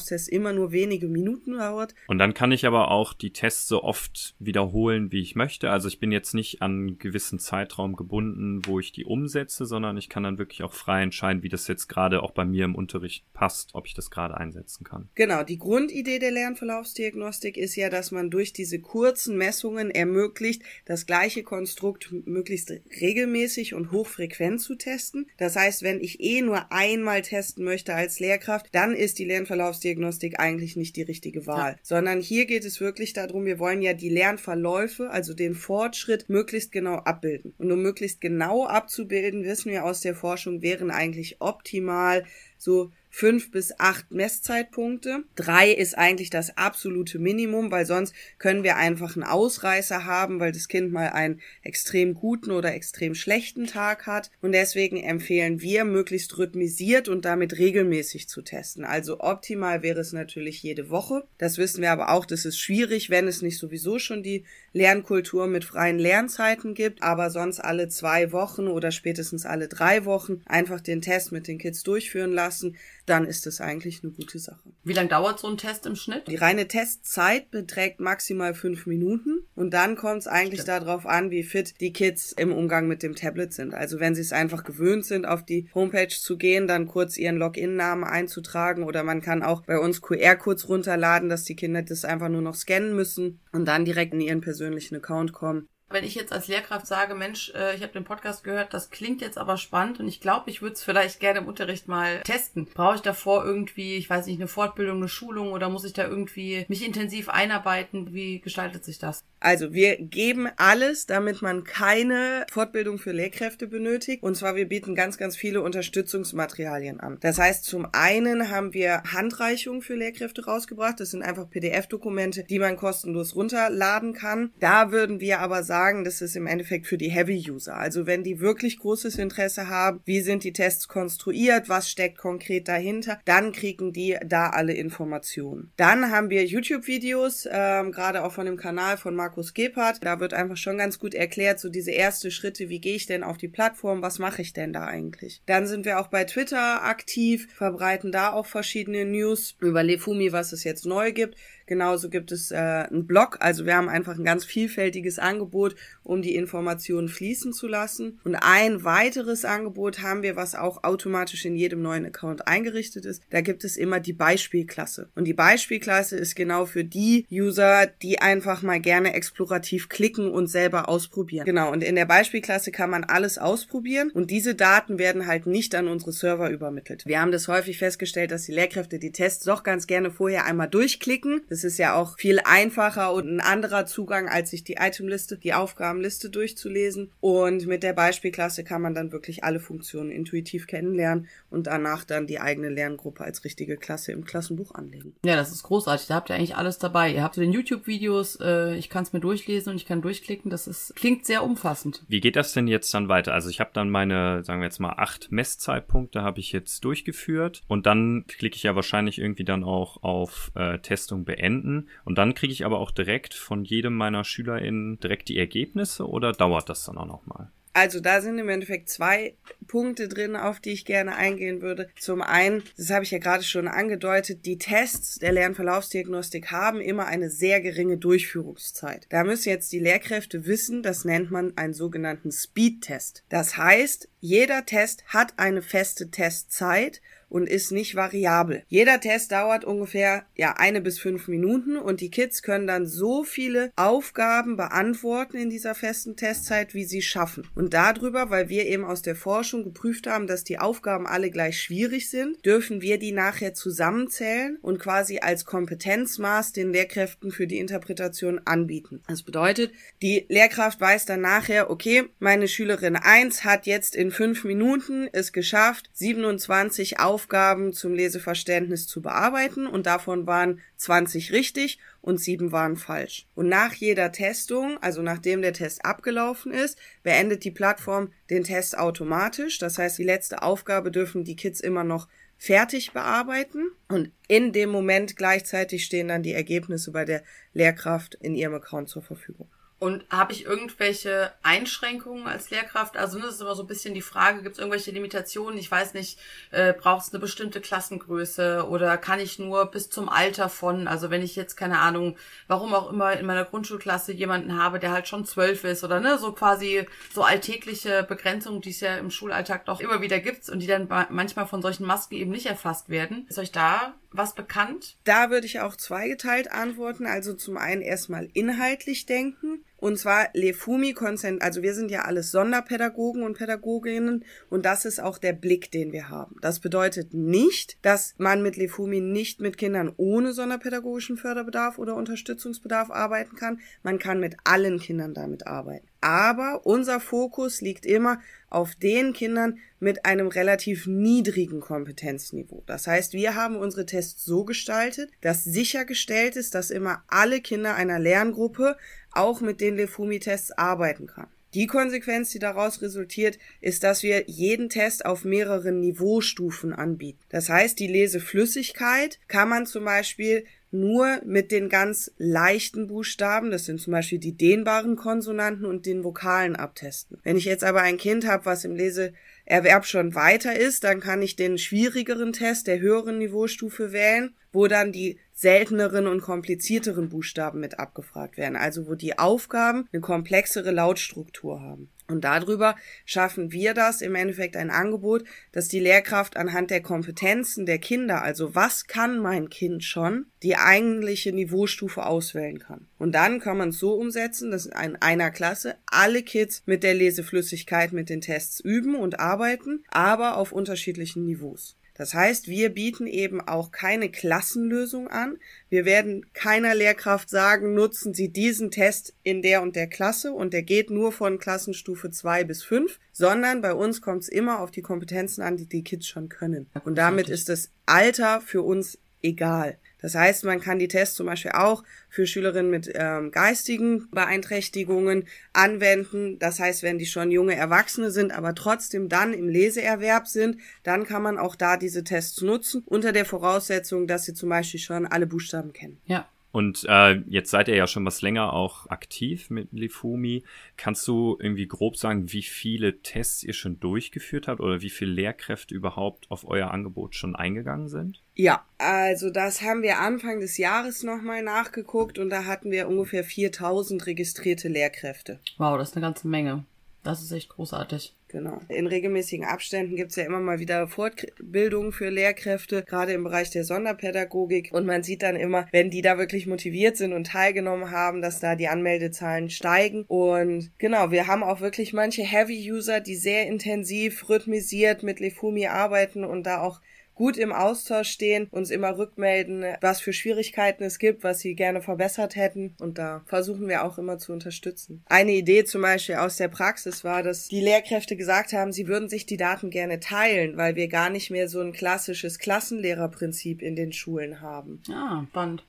Lernverlaufstest 0.00 0.28
immer 0.28 0.52
nur 0.52 0.72
wenige 0.72 1.08
Minuten 1.08 1.58
dauert. 1.58 1.94
Und 2.06 2.18
dann 2.18 2.34
kann 2.34 2.52
ich 2.52 2.66
aber 2.66 2.90
auch 2.90 3.12
die 3.12 3.32
Tests 3.32 3.68
so 3.68 3.82
oft 3.82 4.34
wiederholen, 4.38 5.12
wie 5.12 5.20
ich 5.20 5.34
möchte. 5.34 5.70
Also 5.70 5.88
ich 5.88 6.00
bin 6.00 6.12
jetzt 6.12 6.34
nicht 6.34 6.62
an 6.62 6.70
einen 6.70 6.98
gewissen 6.98 7.38
Zeitraum 7.38 7.96
gebunden, 7.96 8.62
wo 8.66 8.80
ich 8.80 8.92
die 8.92 9.04
umsetze, 9.04 9.66
sondern 9.66 9.96
ich 9.96 10.08
kann 10.08 10.22
dann 10.22 10.38
wirklich 10.38 10.62
auch 10.62 10.72
frei 10.72 11.02
entscheiden, 11.02 11.42
wie 11.42 11.48
das 11.48 11.68
jetzt 11.68 11.88
gerade 11.88 12.22
auch 12.22 12.32
bei 12.32 12.44
mir 12.44 12.64
im 12.64 12.74
Unterricht 12.74 13.24
passt, 13.32 13.74
ob 13.74 13.86
ich 13.86 13.94
das 13.94 14.10
gerade 14.10 14.36
einsetzen 14.36 14.84
kann. 14.84 15.08
Genau, 15.14 15.42
die 15.42 15.58
Grundidee 15.58 16.18
der 16.18 16.30
Lernverlaufsdiagnostik 16.30 17.56
ist 17.56 17.76
ja, 17.76 17.90
dass 17.90 18.10
man 18.10 18.30
durch 18.30 18.52
diese 18.52 18.80
kurzen 18.80 19.36
Messungen 19.36 19.90
ermöglicht, 19.90 20.62
das 20.84 21.06
gleiche 21.06 21.42
Konstrukt 21.42 22.12
möglichst 22.24 22.72
regelmäßig 23.00 23.74
und 23.74 23.92
hochfrequent 23.92 24.60
zu 24.60 24.76
testen. 24.76 25.26
Das 25.36 25.56
heißt, 25.56 25.82
wenn 25.82 26.00
ich 26.00 26.20
eh 26.20 26.42
nur 26.42 26.72
einmal 26.72 27.22
testen 27.22 27.64
möchte 27.64 27.94
als 27.94 28.20
Lehrkraft, 28.20 28.68
dann 28.72 28.94
ist 28.94 29.18
die 29.18 29.24
Lernverlaufsdiagnostik 29.24 29.89
Lernverlaufsdiagnostik 29.90 30.38
eigentlich 30.40 30.76
nicht 30.76 30.96
die 30.96 31.02
richtige 31.02 31.46
Wahl, 31.46 31.72
ja. 31.72 31.78
sondern 31.82 32.20
hier 32.20 32.46
geht 32.46 32.64
es 32.64 32.80
wirklich 32.80 33.12
darum, 33.12 33.44
wir 33.44 33.58
wollen 33.58 33.82
ja 33.82 33.94
die 33.94 34.08
Lernverläufe, 34.08 35.10
also 35.10 35.34
den 35.34 35.54
Fortschritt 35.54 36.28
möglichst 36.28 36.72
genau 36.72 36.96
abbilden. 36.96 37.54
Und 37.58 37.70
um 37.72 37.82
möglichst 37.82 38.20
genau 38.20 38.66
abzubilden, 38.66 39.44
wissen 39.44 39.70
wir 39.70 39.84
aus 39.84 40.00
der 40.00 40.14
Forschung, 40.14 40.62
wären 40.62 40.90
eigentlich 40.90 41.40
optimal 41.40 42.24
so 42.58 42.92
fünf 43.10 43.50
bis 43.50 43.78
acht 43.78 44.12
Messzeitpunkte. 44.12 45.24
Drei 45.34 45.70
ist 45.70 45.98
eigentlich 45.98 46.30
das 46.30 46.56
absolute 46.56 47.18
Minimum, 47.18 47.70
weil 47.70 47.84
sonst 47.84 48.14
können 48.38 48.62
wir 48.62 48.76
einfach 48.76 49.16
einen 49.16 49.24
Ausreißer 49.24 50.04
haben, 50.06 50.40
weil 50.40 50.52
das 50.52 50.68
Kind 50.68 50.92
mal 50.92 51.08
einen 51.08 51.40
extrem 51.62 52.14
guten 52.14 52.52
oder 52.52 52.72
extrem 52.72 53.14
schlechten 53.14 53.66
Tag 53.66 54.06
hat. 54.06 54.30
Und 54.40 54.52
deswegen 54.52 54.96
empfehlen 54.96 55.60
wir, 55.60 55.84
möglichst 55.84 56.38
rhythmisiert 56.38 57.08
und 57.08 57.24
damit 57.24 57.58
regelmäßig 57.58 58.28
zu 58.28 58.42
testen. 58.42 58.84
Also 58.84 59.20
optimal 59.20 59.82
wäre 59.82 60.00
es 60.00 60.12
natürlich 60.12 60.62
jede 60.62 60.88
Woche. 60.88 61.24
Das 61.36 61.58
wissen 61.58 61.82
wir 61.82 61.90
aber 61.90 62.10
auch, 62.10 62.24
das 62.24 62.44
ist 62.44 62.58
schwierig, 62.58 63.10
wenn 63.10 63.26
es 63.26 63.42
nicht 63.42 63.58
sowieso 63.58 63.98
schon 63.98 64.22
die 64.22 64.44
Lernkultur 64.72 65.48
mit 65.48 65.64
freien 65.64 65.98
Lernzeiten 65.98 66.74
gibt, 66.74 67.02
aber 67.02 67.30
sonst 67.30 67.58
alle 67.58 67.88
zwei 67.88 68.30
Wochen 68.30 68.68
oder 68.68 68.92
spätestens 68.92 69.44
alle 69.44 69.66
drei 69.66 70.04
Wochen 70.04 70.42
einfach 70.46 70.80
den 70.80 71.02
Test 71.02 71.32
mit 71.32 71.48
den 71.48 71.58
Kids 71.58 71.82
durchführen 71.82 72.32
lassen 72.32 72.76
dann 73.10 73.26
ist 73.26 73.44
das 73.44 73.60
eigentlich 73.60 74.02
eine 74.02 74.12
gute 74.12 74.38
Sache. 74.38 74.72
Wie 74.84 74.92
lange 74.92 75.08
dauert 75.08 75.40
so 75.40 75.48
ein 75.48 75.58
Test 75.58 75.84
im 75.84 75.96
Schnitt? 75.96 76.28
Die 76.28 76.36
reine 76.36 76.68
Testzeit 76.68 77.50
beträgt 77.50 77.98
maximal 78.00 78.54
fünf 78.54 78.86
Minuten 78.86 79.40
und 79.56 79.74
dann 79.74 79.96
kommt 79.96 80.20
es 80.20 80.26
eigentlich 80.28 80.62
Stimmt. 80.62 80.86
darauf 80.86 81.06
an, 81.06 81.30
wie 81.30 81.42
fit 81.42 81.80
die 81.80 81.92
Kids 81.92 82.32
im 82.32 82.52
Umgang 82.52 82.86
mit 82.86 83.02
dem 83.02 83.16
Tablet 83.16 83.52
sind. 83.52 83.74
Also 83.74 83.98
wenn 83.98 84.14
sie 84.14 84.20
es 84.20 84.32
einfach 84.32 84.62
gewöhnt 84.62 85.04
sind, 85.04 85.26
auf 85.26 85.44
die 85.44 85.68
Homepage 85.74 86.08
zu 86.08 86.38
gehen, 86.38 86.68
dann 86.68 86.86
kurz 86.86 87.16
ihren 87.18 87.36
Login-Namen 87.36 88.04
einzutragen 88.04 88.84
oder 88.84 89.02
man 89.02 89.20
kann 89.20 89.42
auch 89.42 89.62
bei 89.62 89.78
uns 89.78 90.00
QR-Codes 90.00 90.68
runterladen, 90.68 91.28
dass 91.28 91.44
die 91.44 91.56
Kinder 91.56 91.82
das 91.82 92.04
einfach 92.04 92.28
nur 92.28 92.42
noch 92.42 92.54
scannen 92.54 92.94
müssen 92.94 93.40
und 93.52 93.66
dann 93.66 93.84
direkt 93.84 94.14
in 94.14 94.20
ihren 94.20 94.40
persönlichen 94.40 94.96
Account 94.96 95.32
kommen. 95.32 95.66
Wenn 95.90 96.04
ich 96.04 96.14
jetzt 96.14 96.32
als 96.32 96.46
Lehrkraft 96.46 96.86
sage, 96.86 97.16
Mensch, 97.16 97.52
äh, 97.54 97.74
ich 97.74 97.82
habe 97.82 97.92
den 97.92 98.04
Podcast 98.04 98.44
gehört, 98.44 98.72
das 98.72 98.90
klingt 98.90 99.20
jetzt 99.20 99.36
aber 99.36 99.56
spannend 99.56 99.98
und 99.98 100.06
ich 100.06 100.20
glaube, 100.20 100.48
ich 100.48 100.62
würde 100.62 100.74
es 100.74 100.84
vielleicht 100.84 101.18
gerne 101.18 101.40
im 101.40 101.48
Unterricht 101.48 101.88
mal 101.88 102.20
testen. 102.20 102.66
Brauche 102.72 102.94
ich 102.94 103.00
davor 103.00 103.44
irgendwie, 103.44 103.96
ich 103.96 104.08
weiß 104.08 104.26
nicht, 104.26 104.38
eine 104.38 104.46
Fortbildung, 104.46 104.98
eine 104.98 105.08
Schulung 105.08 105.52
oder 105.52 105.68
muss 105.68 105.84
ich 105.84 105.92
da 105.92 106.06
irgendwie 106.06 106.64
mich 106.68 106.86
intensiv 106.86 107.28
einarbeiten? 107.28 108.14
Wie 108.14 108.40
gestaltet 108.40 108.84
sich 108.84 109.00
das? 109.00 109.24
Also 109.40 109.72
wir 109.72 109.96
geben 109.96 110.48
alles, 110.56 111.06
damit 111.06 111.42
man 111.42 111.64
keine 111.64 112.44
Fortbildung 112.52 112.98
für 112.98 113.12
Lehrkräfte 113.12 113.66
benötigt. 113.66 114.22
Und 114.22 114.36
zwar 114.36 114.54
wir 114.54 114.68
bieten 114.68 114.94
ganz, 114.94 115.16
ganz 115.16 115.34
viele 115.34 115.62
Unterstützungsmaterialien 115.62 117.00
an. 117.00 117.18
Das 117.20 117.38
heißt, 117.38 117.64
zum 117.64 117.88
einen 117.92 118.50
haben 118.50 118.74
wir 118.74 119.02
Handreichungen 119.10 119.80
für 119.80 119.94
Lehrkräfte 119.94 120.44
rausgebracht. 120.44 121.00
Das 121.00 121.10
sind 121.10 121.22
einfach 121.22 121.48
PDF-Dokumente, 121.48 122.44
die 122.44 122.58
man 122.58 122.76
kostenlos 122.76 123.34
runterladen 123.34 124.12
kann. 124.12 124.52
Da 124.60 124.92
würden 124.92 125.20
wir 125.20 125.40
aber 125.40 125.62
sagen, 125.62 125.79
das 126.04 126.20
ist 126.20 126.36
im 126.36 126.46
Endeffekt 126.46 126.86
für 126.86 126.98
die 126.98 127.10
Heavy-User. 127.10 127.74
Also 127.74 128.06
wenn 128.06 128.22
die 128.22 128.40
wirklich 128.40 128.78
großes 128.78 129.16
Interesse 129.16 129.68
haben, 129.68 130.00
wie 130.04 130.20
sind 130.20 130.44
die 130.44 130.52
Tests 130.52 130.88
konstruiert, 130.88 131.68
was 131.68 131.90
steckt 131.90 132.18
konkret 132.18 132.68
dahinter, 132.68 133.18
dann 133.24 133.52
kriegen 133.52 133.92
die 133.92 134.16
da 134.24 134.50
alle 134.50 134.74
Informationen. 134.74 135.72
Dann 135.76 136.10
haben 136.10 136.30
wir 136.30 136.44
YouTube-Videos, 136.44 137.48
ähm, 137.50 137.92
gerade 137.92 138.24
auch 138.24 138.32
von 138.32 138.46
dem 138.46 138.56
Kanal 138.56 138.96
von 138.96 139.14
Markus 139.14 139.54
Gebhardt. 139.54 139.98
Da 140.02 140.20
wird 140.20 140.34
einfach 140.34 140.56
schon 140.56 140.78
ganz 140.78 140.98
gut 140.98 141.14
erklärt, 141.14 141.58
so 141.58 141.68
diese 141.68 141.92
erste 141.92 142.30
Schritte, 142.30 142.68
wie 142.68 142.80
gehe 142.80 142.96
ich 142.96 143.06
denn 143.06 143.22
auf 143.22 143.38
die 143.38 143.48
Plattform, 143.48 144.02
was 144.02 144.18
mache 144.18 144.42
ich 144.42 144.52
denn 144.52 144.72
da 144.72 144.84
eigentlich. 144.84 145.42
Dann 145.46 145.66
sind 145.66 145.84
wir 145.84 145.98
auch 145.98 146.08
bei 146.08 146.24
Twitter 146.24 146.84
aktiv, 146.84 147.48
verbreiten 147.54 148.12
da 148.12 148.32
auch 148.32 148.46
verschiedene 148.46 149.04
News 149.04 149.56
über 149.60 149.82
Lefumi, 149.82 150.32
was 150.32 150.52
es 150.52 150.64
jetzt 150.64 150.86
neu 150.86 151.12
gibt. 151.12 151.36
Genauso 151.70 152.10
gibt 152.10 152.32
es 152.32 152.50
äh, 152.50 152.56
einen 152.56 153.06
Blog. 153.06 153.36
Also 153.38 153.64
wir 153.64 153.76
haben 153.76 153.88
einfach 153.88 154.18
ein 154.18 154.24
ganz 154.24 154.44
vielfältiges 154.44 155.20
Angebot, 155.20 155.76
um 156.02 156.20
die 156.20 156.34
Informationen 156.34 157.08
fließen 157.08 157.52
zu 157.52 157.68
lassen. 157.68 158.18
Und 158.24 158.34
ein 158.34 158.82
weiteres 158.82 159.44
Angebot 159.44 160.02
haben 160.02 160.24
wir, 160.24 160.34
was 160.34 160.56
auch 160.56 160.82
automatisch 160.82 161.44
in 161.44 161.54
jedem 161.54 161.80
neuen 161.80 162.04
Account 162.04 162.48
eingerichtet 162.48 163.04
ist. 163.04 163.22
Da 163.30 163.40
gibt 163.40 163.62
es 163.62 163.76
immer 163.76 164.00
die 164.00 164.12
Beispielklasse. 164.12 165.10
Und 165.14 165.26
die 165.26 165.32
Beispielklasse 165.32 166.16
ist 166.16 166.34
genau 166.34 166.66
für 166.66 166.82
die 166.82 167.24
User, 167.30 167.86
die 168.02 168.18
einfach 168.18 168.62
mal 168.62 168.80
gerne 168.80 169.14
explorativ 169.14 169.88
klicken 169.88 170.28
und 170.28 170.48
selber 170.48 170.88
ausprobieren. 170.88 171.44
Genau. 171.44 171.70
Und 171.70 171.84
in 171.84 171.94
der 171.94 172.06
Beispielklasse 172.06 172.72
kann 172.72 172.90
man 172.90 173.04
alles 173.04 173.38
ausprobieren. 173.38 174.10
Und 174.10 174.32
diese 174.32 174.56
Daten 174.56 174.98
werden 174.98 175.28
halt 175.28 175.46
nicht 175.46 175.76
an 175.76 175.86
unsere 175.86 176.10
Server 176.10 176.50
übermittelt. 176.50 177.06
Wir 177.06 177.20
haben 177.20 177.30
das 177.30 177.46
häufig 177.46 177.78
festgestellt, 177.78 178.32
dass 178.32 178.46
die 178.46 178.54
Lehrkräfte 178.54 178.98
die 178.98 179.12
Tests 179.12 179.44
doch 179.44 179.62
ganz 179.62 179.86
gerne 179.86 180.10
vorher 180.10 180.46
einmal 180.46 180.68
durchklicken. 180.68 181.42
Das 181.48 181.59
es 181.64 181.72
ist 181.74 181.78
ja 181.78 181.94
auch 181.94 182.16
viel 182.18 182.40
einfacher 182.44 183.12
und 183.12 183.28
ein 183.28 183.40
anderer 183.40 183.86
Zugang, 183.86 184.28
als 184.28 184.50
sich 184.50 184.64
die 184.64 184.76
Itemliste, 184.80 185.36
die 185.36 185.54
Aufgabenliste 185.54 186.30
durchzulesen. 186.30 187.12
Und 187.20 187.66
mit 187.66 187.82
der 187.82 187.92
Beispielklasse 187.92 188.64
kann 188.64 188.82
man 188.82 188.94
dann 188.94 189.12
wirklich 189.12 189.44
alle 189.44 189.60
Funktionen 189.60 190.10
intuitiv 190.10 190.66
kennenlernen 190.66 191.28
und 191.50 191.66
danach 191.66 192.04
dann 192.04 192.26
die 192.26 192.40
eigene 192.40 192.70
Lerngruppe 192.70 193.24
als 193.24 193.44
richtige 193.44 193.76
Klasse 193.76 194.12
im 194.12 194.24
Klassenbuch 194.24 194.74
anlegen. 194.74 195.14
Ja, 195.24 195.36
das 195.36 195.52
ist 195.52 195.62
großartig. 195.62 196.06
Da 196.06 196.14
habt 196.14 196.30
ihr 196.30 196.36
eigentlich 196.36 196.56
alles 196.56 196.78
dabei. 196.78 197.12
Ihr 197.12 197.22
habt 197.22 197.34
so 197.34 197.40
den 197.40 197.52
YouTube-Videos, 197.52 198.38
äh, 198.40 198.76
ich 198.76 198.88
kann 198.88 199.02
es 199.02 199.12
mir 199.12 199.20
durchlesen 199.20 199.72
und 199.72 199.76
ich 199.76 199.86
kann 199.86 200.02
durchklicken. 200.02 200.50
Das 200.50 200.66
ist 200.66 200.94
klingt 200.96 201.26
sehr 201.26 201.44
umfassend. 201.44 202.02
Wie 202.08 202.20
geht 202.20 202.36
das 202.36 202.52
denn 202.52 202.68
jetzt 202.68 202.92
dann 202.94 203.08
weiter? 203.08 203.34
Also 203.34 203.50
ich 203.50 203.60
habe 203.60 203.70
dann 203.74 203.90
meine, 203.90 204.42
sagen 204.44 204.60
wir 204.60 204.66
jetzt 204.66 204.80
mal, 204.80 204.94
acht 204.96 205.30
Messzeitpunkte 205.30 206.22
habe 206.22 206.40
ich 206.40 206.52
jetzt 206.52 206.84
durchgeführt 206.84 207.62
und 207.68 207.86
dann 207.86 208.24
klicke 208.26 208.56
ich 208.56 208.62
ja 208.62 208.74
wahrscheinlich 208.74 209.18
irgendwie 209.18 209.44
dann 209.44 209.64
auch 209.64 210.02
auf 210.02 210.50
äh, 210.54 210.78
Testung 210.78 211.24
beenden 211.24 211.49
beenden. 211.50 211.88
Und 212.04 212.18
dann 212.18 212.34
kriege 212.34 212.52
ich 212.52 212.64
aber 212.64 212.78
auch 212.78 212.90
direkt 212.90 213.34
von 213.34 213.64
jedem 213.64 213.94
meiner 213.94 214.24
SchülerInnen 214.24 215.00
direkt 215.00 215.28
die 215.28 215.38
Ergebnisse 215.38 216.08
oder 216.08 216.32
dauert 216.32 216.68
das 216.68 216.84
dann 216.84 216.98
auch 216.98 217.06
nochmal? 217.06 217.50
Also 217.72 218.00
da 218.00 218.20
sind 218.20 218.36
im 218.38 218.48
Endeffekt 218.48 218.88
zwei 218.88 219.34
Punkte 219.68 220.08
drin, 220.08 220.34
auf 220.34 220.58
die 220.58 220.70
ich 220.70 220.84
gerne 220.84 221.14
eingehen 221.14 221.62
würde. 221.62 221.88
Zum 222.00 222.20
einen, 222.20 222.64
das 222.76 222.90
habe 222.90 223.04
ich 223.04 223.12
ja 223.12 223.18
gerade 223.18 223.44
schon 223.44 223.68
angedeutet, 223.68 224.44
die 224.44 224.58
Tests 224.58 225.20
der 225.20 225.30
Lernverlaufsdiagnostik 225.30 226.50
haben 226.50 226.80
immer 226.80 227.06
eine 227.06 227.30
sehr 227.30 227.60
geringe 227.60 227.96
Durchführungszeit. 227.96 229.06
Da 229.10 229.22
müssen 229.22 229.50
jetzt 229.50 229.72
die 229.72 229.78
Lehrkräfte 229.78 230.46
wissen, 230.46 230.82
das 230.82 231.04
nennt 231.04 231.30
man 231.30 231.56
einen 231.56 231.72
sogenannten 231.72 232.32
Speed-Test. 232.32 233.22
Das 233.28 233.56
heißt, 233.56 234.08
jeder 234.18 234.66
Test 234.66 235.04
hat 235.06 235.34
eine 235.38 235.62
feste 235.62 236.10
Testzeit 236.10 237.00
und 237.30 237.48
ist 237.48 237.72
nicht 237.72 237.94
variabel. 237.94 238.64
Jeder 238.68 239.00
Test 239.00 239.32
dauert 239.32 239.64
ungefähr 239.64 240.24
ja 240.36 240.56
eine 240.58 240.80
bis 240.80 240.98
fünf 240.98 241.28
Minuten 241.28 241.76
und 241.76 242.00
die 242.00 242.10
Kids 242.10 242.42
können 242.42 242.66
dann 242.66 242.86
so 242.86 243.24
viele 243.24 243.72
Aufgaben 243.76 244.56
beantworten 244.56 245.38
in 245.38 245.48
dieser 245.48 245.74
festen 245.74 246.16
Testzeit, 246.16 246.74
wie 246.74 246.84
sie 246.84 247.00
schaffen. 247.00 247.48
Und 247.54 247.72
darüber, 247.72 248.30
weil 248.30 248.48
wir 248.48 248.66
eben 248.66 248.84
aus 248.84 249.02
der 249.02 249.16
Forschung 249.16 249.64
geprüft 249.64 250.06
haben, 250.06 250.26
dass 250.26 250.44
die 250.44 250.58
Aufgaben 250.58 251.06
alle 251.06 251.30
gleich 251.30 251.60
schwierig 251.62 252.10
sind, 252.10 252.44
dürfen 252.44 252.82
wir 252.82 252.98
die 252.98 253.12
nachher 253.12 253.54
zusammenzählen 253.54 254.58
und 254.60 254.78
quasi 254.78 255.20
als 255.20 255.44
Kompetenzmaß 255.44 256.52
den 256.52 256.72
Lehrkräften 256.72 257.30
für 257.30 257.46
die 257.46 257.58
Interpretation 257.58 258.40
anbieten. 258.44 259.02
Das 259.08 259.22
bedeutet, 259.22 259.72
die 260.02 260.26
Lehrkraft 260.28 260.80
weiß 260.80 261.06
dann 261.06 261.20
nachher, 261.20 261.70
okay, 261.70 262.04
meine 262.18 262.48
Schülerin 262.48 262.96
1 262.96 263.44
hat 263.44 263.66
jetzt 263.66 263.94
in 263.94 264.10
fünf 264.10 264.44
Minuten 264.44 265.08
es 265.12 265.32
geschafft, 265.32 265.90
27 265.92 266.98
Aufgaben 266.98 267.19
Aufgaben 267.20 267.74
zum 267.74 267.92
Leseverständnis 267.92 268.86
zu 268.86 269.02
bearbeiten 269.02 269.66
und 269.66 269.84
davon 269.84 270.26
waren 270.26 270.60
20 270.78 271.32
richtig 271.32 271.78
und 272.00 272.18
7 272.18 272.50
waren 272.50 272.78
falsch. 272.78 273.26
Und 273.34 273.48
nach 273.48 273.74
jeder 273.74 274.10
Testung, 274.10 274.78
also 274.80 275.02
nachdem 275.02 275.42
der 275.42 275.52
Test 275.52 275.84
abgelaufen 275.84 276.50
ist, 276.50 276.78
beendet 277.02 277.44
die 277.44 277.50
Plattform 277.50 278.10
den 278.30 278.42
Test 278.42 278.78
automatisch. 278.78 279.58
Das 279.58 279.76
heißt, 279.76 279.98
die 279.98 280.04
letzte 280.04 280.40
Aufgabe 280.42 280.90
dürfen 280.90 281.24
die 281.24 281.36
Kids 281.36 281.60
immer 281.60 281.84
noch 281.84 282.08
fertig 282.38 282.92
bearbeiten 282.92 283.70
und 283.88 284.10
in 284.26 284.54
dem 284.54 284.70
Moment 284.70 285.14
gleichzeitig 285.14 285.84
stehen 285.84 286.08
dann 286.08 286.22
die 286.22 286.32
Ergebnisse 286.32 286.90
bei 286.90 287.04
der 287.04 287.22
Lehrkraft 287.52 288.14
in 288.14 288.34
ihrem 288.34 288.54
Account 288.54 288.88
zur 288.88 289.02
Verfügung. 289.02 289.46
Und 289.80 290.04
habe 290.10 290.34
ich 290.34 290.44
irgendwelche 290.44 291.32
Einschränkungen 291.42 292.26
als 292.26 292.50
Lehrkraft? 292.50 292.98
Also 292.98 293.18
das 293.18 293.36
ist 293.36 293.40
immer 293.40 293.54
so 293.54 293.62
ein 293.62 293.66
bisschen 293.66 293.94
die 293.94 294.02
Frage, 294.02 294.42
gibt 294.42 294.56
es 294.56 294.58
irgendwelche 294.58 294.90
Limitationen? 294.90 295.58
Ich 295.58 295.70
weiß 295.70 295.94
nicht, 295.94 296.18
äh, 296.50 296.74
braucht 296.74 297.06
es 297.06 297.14
eine 297.14 297.18
bestimmte 297.18 297.62
Klassengröße 297.62 298.68
oder 298.68 298.98
kann 298.98 299.20
ich 299.20 299.38
nur 299.38 299.64
bis 299.70 299.88
zum 299.88 300.10
Alter 300.10 300.50
von, 300.50 300.86
also 300.86 301.08
wenn 301.08 301.22
ich 301.22 301.34
jetzt, 301.34 301.56
keine 301.56 301.78
Ahnung, 301.78 302.18
warum 302.46 302.74
auch 302.74 302.92
immer 302.92 303.18
in 303.18 303.24
meiner 303.24 303.46
Grundschulklasse 303.46 304.12
jemanden 304.12 304.62
habe, 304.62 304.80
der 304.80 304.92
halt 304.92 305.08
schon 305.08 305.24
zwölf 305.24 305.64
ist 305.64 305.82
oder 305.82 305.98
ne, 305.98 306.18
so 306.18 306.32
quasi 306.32 306.86
so 307.14 307.22
alltägliche 307.22 308.02
Begrenzungen, 308.02 308.60
die 308.60 308.70
es 308.70 308.80
ja 308.80 308.98
im 308.98 309.10
Schulalltag 309.10 309.64
doch 309.64 309.80
immer 309.80 310.02
wieder 310.02 310.20
gibt 310.20 310.46
und 310.50 310.60
die 310.60 310.66
dann 310.66 310.88
manchmal 311.08 311.46
von 311.46 311.62
solchen 311.62 311.86
Masken 311.86 312.16
eben 312.16 312.32
nicht 312.32 312.44
erfasst 312.44 312.90
werden. 312.90 313.24
Ist 313.30 313.38
euch 313.38 313.50
da 313.50 313.94
was 314.12 314.34
bekannt? 314.34 314.96
Da 315.04 315.30
würde 315.30 315.46
ich 315.46 315.60
auch 315.60 315.76
zweigeteilt 315.76 316.50
antworten. 316.50 317.06
Also 317.06 317.34
zum 317.34 317.56
einen 317.56 317.82
erstmal 317.82 318.28
inhaltlich 318.32 319.06
denken. 319.06 319.64
Und 319.80 319.98
zwar 319.98 320.28
Lefumi 320.34 320.92
Konsent, 320.92 321.42
also 321.42 321.62
wir 321.62 321.74
sind 321.74 321.90
ja 321.90 322.02
alles 322.02 322.30
Sonderpädagogen 322.30 323.22
und 323.22 323.36
Pädagoginnen 323.36 324.24
und 324.50 324.66
das 324.66 324.84
ist 324.84 325.00
auch 325.00 325.18
der 325.18 325.32
Blick, 325.32 325.70
den 325.70 325.92
wir 325.92 326.10
haben. 326.10 326.36
Das 326.42 326.60
bedeutet 326.60 327.14
nicht, 327.14 327.78
dass 327.82 328.14
man 328.18 328.42
mit 328.42 328.56
Lefumi 328.56 329.00
nicht 329.00 329.40
mit 329.40 329.56
Kindern 329.56 329.92
ohne 329.96 330.32
sonderpädagogischen 330.32 331.16
Förderbedarf 331.16 331.78
oder 331.78 331.96
Unterstützungsbedarf 331.96 332.90
arbeiten 332.90 333.36
kann. 333.36 333.60
Man 333.82 333.98
kann 333.98 334.20
mit 334.20 334.36
allen 334.44 334.78
Kindern 334.78 335.14
damit 335.14 335.46
arbeiten. 335.46 335.89
Aber 336.00 336.62
unser 336.64 337.00
Fokus 337.00 337.60
liegt 337.60 337.84
immer 337.84 338.20
auf 338.48 338.74
den 338.74 339.12
Kindern 339.12 339.58
mit 339.78 340.04
einem 340.04 340.28
relativ 340.28 340.86
niedrigen 340.86 341.60
Kompetenzniveau. 341.60 342.62
Das 342.66 342.86
heißt, 342.86 343.12
wir 343.12 343.34
haben 343.34 343.56
unsere 343.56 343.86
Tests 343.86 344.24
so 344.24 344.44
gestaltet, 344.44 345.10
dass 345.20 345.44
sichergestellt 345.44 346.36
ist, 346.36 346.54
dass 346.54 346.70
immer 346.70 347.04
alle 347.08 347.40
Kinder 347.40 347.74
einer 347.74 347.98
Lerngruppe 347.98 348.76
auch 349.12 349.40
mit 349.40 349.60
den 349.60 349.76
Lefumi-Tests 349.76 350.52
arbeiten 350.52 351.06
kann. 351.06 351.28
Die 351.54 351.66
Konsequenz, 351.66 352.30
die 352.30 352.38
daraus 352.38 352.80
resultiert, 352.80 353.36
ist, 353.60 353.82
dass 353.82 354.04
wir 354.04 354.24
jeden 354.28 354.68
Test 354.68 355.04
auf 355.04 355.24
mehreren 355.24 355.80
Niveaustufen 355.80 356.72
anbieten. 356.72 357.18
Das 357.28 357.48
heißt, 357.48 357.78
die 357.80 357.88
Leseflüssigkeit 357.88 359.18
kann 359.26 359.48
man 359.48 359.66
zum 359.66 359.84
Beispiel 359.84 360.44
nur 360.72 361.20
mit 361.24 361.50
den 361.50 361.68
ganz 361.68 362.12
leichten 362.18 362.86
Buchstaben, 362.86 363.50
das 363.50 363.64
sind 363.64 363.80
zum 363.80 363.92
Beispiel 363.92 364.18
die 364.18 364.36
dehnbaren 364.36 364.96
Konsonanten 364.96 365.66
und 365.66 365.86
den 365.86 366.04
Vokalen 366.04 366.56
abtesten. 366.56 367.18
Wenn 367.22 367.36
ich 367.36 367.44
jetzt 367.44 367.64
aber 367.64 367.82
ein 367.82 367.96
Kind 367.96 368.26
habe, 368.26 368.46
was 368.46 368.64
im 368.64 368.76
Leseerwerb 368.76 369.84
schon 369.84 370.14
weiter 370.14 370.54
ist, 370.54 370.84
dann 370.84 371.00
kann 371.00 371.22
ich 371.22 371.36
den 371.36 371.58
schwierigeren 371.58 372.32
Test 372.32 372.66
der 372.66 372.78
höheren 372.78 373.18
Niveaustufe 373.18 373.92
wählen, 373.92 374.34
wo 374.52 374.66
dann 374.66 374.92
die 374.92 375.18
selteneren 375.32 376.06
und 376.06 376.20
komplizierteren 376.20 377.08
Buchstaben 377.08 377.60
mit 377.60 377.78
abgefragt 377.78 378.36
werden, 378.36 378.56
also 378.56 378.86
wo 378.86 378.94
die 378.94 379.18
Aufgaben 379.18 379.88
eine 379.92 380.00
komplexere 380.00 380.70
Lautstruktur 380.70 381.60
haben. 381.60 381.88
Und 382.10 382.24
darüber 382.24 382.76
schaffen 383.04 383.52
wir 383.52 383.74
das 383.74 384.02
im 384.02 384.14
Endeffekt 384.14 384.56
ein 384.56 384.70
Angebot, 384.70 385.24
dass 385.52 385.68
die 385.68 385.80
Lehrkraft 385.80 386.36
anhand 386.36 386.70
der 386.70 386.82
Kompetenzen 386.82 387.66
der 387.66 387.78
Kinder, 387.78 388.22
also 388.22 388.54
was 388.54 388.86
kann 388.86 389.18
mein 389.18 389.48
Kind 389.48 389.84
schon, 389.84 390.26
die 390.42 390.56
eigentliche 390.56 391.32
Niveaustufe 391.32 392.04
auswählen 392.04 392.58
kann. 392.58 392.88
Und 392.98 393.14
dann 393.14 393.40
kann 393.40 393.56
man 393.56 393.70
es 393.70 393.78
so 393.78 393.94
umsetzen, 393.94 394.50
dass 394.50 394.66
in 394.66 394.96
einer 394.96 395.30
Klasse 395.30 395.76
alle 395.86 396.22
Kids 396.22 396.62
mit 396.66 396.82
der 396.82 396.94
Leseflüssigkeit 396.94 397.92
mit 397.92 398.08
den 398.08 398.20
Tests 398.20 398.60
üben 398.60 398.94
und 398.94 399.20
arbeiten, 399.20 399.84
aber 399.88 400.36
auf 400.36 400.52
unterschiedlichen 400.52 401.24
Niveaus. 401.24 401.76
Das 402.00 402.14
heißt, 402.14 402.48
wir 402.48 402.70
bieten 402.70 403.06
eben 403.06 403.42
auch 403.42 403.72
keine 403.72 404.08
Klassenlösung 404.08 405.08
an. 405.08 405.36
Wir 405.68 405.84
werden 405.84 406.24
keiner 406.32 406.74
Lehrkraft 406.74 407.28
sagen, 407.28 407.74
nutzen 407.74 408.14
Sie 408.14 408.30
diesen 408.30 408.70
Test 408.70 409.12
in 409.22 409.42
der 409.42 409.60
und 409.60 409.76
der 409.76 409.86
Klasse 409.86 410.32
und 410.32 410.54
der 410.54 410.62
geht 410.62 410.88
nur 410.88 411.12
von 411.12 411.38
Klassenstufe 411.38 412.10
zwei 412.10 412.42
bis 412.42 412.62
fünf, 412.62 413.00
sondern 413.12 413.60
bei 413.60 413.74
uns 413.74 414.00
kommt 414.00 414.22
es 414.22 414.30
immer 414.30 414.60
auf 414.60 414.70
die 414.70 414.80
Kompetenzen 414.80 415.42
an, 415.42 415.58
die 415.58 415.66
die 415.66 415.84
Kids 415.84 416.06
schon 416.06 416.30
können. 416.30 416.70
Und 416.86 416.96
damit 416.96 417.28
ist 417.28 417.50
das 417.50 417.68
Alter 417.84 418.40
für 418.40 418.62
uns 418.62 418.96
egal. 419.22 419.78
Das 420.00 420.14
heißt, 420.14 420.44
man 420.44 420.60
kann 420.60 420.78
die 420.78 420.88
Tests 420.88 421.16
zum 421.16 421.26
Beispiel 421.26 421.52
auch 421.52 421.84
für 422.08 422.26
Schülerinnen 422.26 422.70
mit 422.70 422.90
ähm, 422.94 423.30
geistigen 423.30 424.08
Beeinträchtigungen 424.10 425.26
anwenden. 425.52 426.38
Das 426.38 426.58
heißt, 426.58 426.82
wenn 426.82 426.98
die 426.98 427.06
schon 427.06 427.30
junge 427.30 427.54
Erwachsene 427.54 428.10
sind, 428.10 428.32
aber 428.32 428.54
trotzdem 428.54 429.08
dann 429.08 429.34
im 429.34 429.48
Leseerwerb 429.48 430.26
sind, 430.26 430.58
dann 430.82 431.04
kann 431.04 431.22
man 431.22 431.38
auch 431.38 431.54
da 431.54 431.76
diese 431.76 432.02
Tests 432.02 432.40
nutzen, 432.40 432.82
unter 432.86 433.12
der 433.12 433.26
Voraussetzung, 433.26 434.06
dass 434.06 434.24
sie 434.24 434.34
zum 434.34 434.48
Beispiel 434.48 434.80
schon 434.80 435.06
alle 435.06 435.26
Buchstaben 435.26 435.72
kennen. 435.72 436.00
Ja, 436.06 436.26
und 436.52 436.84
äh, 436.88 437.22
jetzt 437.28 437.50
seid 437.50 437.68
ihr 437.68 437.76
ja 437.76 437.86
schon 437.86 438.04
was 438.04 438.22
länger 438.22 438.52
auch 438.52 438.88
aktiv 438.88 439.50
mit 439.50 439.68
Lifumi. 439.72 440.42
Kannst 440.76 441.06
du 441.06 441.36
irgendwie 441.40 441.68
grob 441.68 441.96
sagen, 441.96 442.32
wie 442.32 442.42
viele 442.42 443.02
Tests 443.02 443.44
ihr 443.44 443.52
schon 443.52 443.78
durchgeführt 443.78 444.48
habt 444.48 444.60
oder 444.60 444.80
wie 444.80 444.90
viele 444.90 445.12
Lehrkräfte 445.12 445.74
überhaupt 445.74 446.30
auf 446.30 446.46
euer 446.46 446.70
Angebot 446.72 447.14
schon 447.14 447.36
eingegangen 447.36 447.88
sind? 447.88 448.20
Ja, 448.34 448.64
also 448.78 449.30
das 449.30 449.62
haben 449.62 449.82
wir 449.82 450.00
Anfang 450.00 450.40
des 450.40 450.58
Jahres 450.58 451.02
nochmal 451.02 451.42
nachgeguckt 451.42 452.18
und 452.18 452.30
da 452.30 452.46
hatten 452.46 452.70
wir 452.70 452.88
ungefähr 452.88 453.22
4000 453.22 454.06
registrierte 454.06 454.68
Lehrkräfte. 454.68 455.38
Wow, 455.58 455.78
das 455.78 455.90
ist 455.90 455.96
eine 455.96 456.06
ganze 456.06 456.26
Menge. 456.26 456.64
Das 457.02 457.22
ist 457.22 457.32
echt 457.32 457.48
großartig. 457.48 458.14
Genau. 458.30 458.60
In 458.68 458.86
regelmäßigen 458.86 459.44
Abständen 459.44 459.96
gibt's 459.96 460.14
ja 460.14 460.24
immer 460.24 460.38
mal 460.38 460.60
wieder 460.60 460.86
Fortbildungen 460.86 461.90
für 461.90 462.10
Lehrkräfte, 462.10 462.84
gerade 462.86 463.12
im 463.12 463.24
Bereich 463.24 463.50
der 463.50 463.64
Sonderpädagogik. 463.64 464.70
Und 464.72 464.86
man 464.86 465.02
sieht 465.02 465.22
dann 465.22 465.34
immer, 465.34 465.66
wenn 465.72 465.90
die 465.90 466.00
da 466.00 466.16
wirklich 466.16 466.46
motiviert 466.46 466.96
sind 466.96 467.12
und 467.12 467.26
teilgenommen 467.26 467.90
haben, 467.90 468.22
dass 468.22 468.38
da 468.38 468.54
die 468.54 468.68
Anmeldezahlen 468.68 469.50
steigen. 469.50 470.04
Und 470.06 470.70
genau, 470.78 471.10
wir 471.10 471.26
haben 471.26 471.42
auch 471.42 471.60
wirklich 471.60 471.92
manche 471.92 472.22
Heavy-User, 472.22 473.00
die 473.00 473.16
sehr 473.16 473.48
intensiv 473.48 474.28
rhythmisiert 474.28 475.02
mit 475.02 475.18
Lefumi 475.18 475.66
arbeiten 475.66 476.24
und 476.24 476.44
da 476.44 476.60
auch 476.60 476.80
gut 477.20 477.36
im 477.36 477.52
Austausch 477.52 478.08
stehen, 478.08 478.48
uns 478.50 478.70
immer 478.70 478.96
rückmelden, 478.96 479.62
was 479.82 480.00
für 480.00 480.14
Schwierigkeiten 480.14 480.84
es 480.84 480.98
gibt, 480.98 481.22
was 481.22 481.40
sie 481.40 481.54
gerne 481.54 481.82
verbessert 481.82 482.34
hätten. 482.34 482.74
Und 482.80 482.96
da 482.96 483.20
versuchen 483.26 483.68
wir 483.68 483.84
auch 483.84 483.98
immer 483.98 484.16
zu 484.16 484.32
unterstützen. 484.32 485.02
Eine 485.04 485.32
Idee 485.32 485.64
zum 485.64 485.82
Beispiel 485.82 486.14
aus 486.14 486.38
der 486.38 486.48
Praxis 486.48 487.04
war, 487.04 487.22
dass 487.22 487.48
die 487.48 487.60
Lehrkräfte 487.60 488.16
gesagt 488.16 488.54
haben, 488.54 488.72
sie 488.72 488.88
würden 488.88 489.10
sich 489.10 489.26
die 489.26 489.36
Daten 489.36 489.68
gerne 489.68 490.00
teilen, 490.00 490.56
weil 490.56 490.76
wir 490.76 490.88
gar 490.88 491.10
nicht 491.10 491.30
mehr 491.30 491.46
so 491.46 491.60
ein 491.60 491.72
klassisches 491.72 492.38
Klassenlehrerprinzip 492.38 493.60
in 493.60 493.76
den 493.76 493.92
Schulen 493.92 494.40
haben. 494.40 494.82
Ah, 494.90 495.22
spannend. 495.28 495.62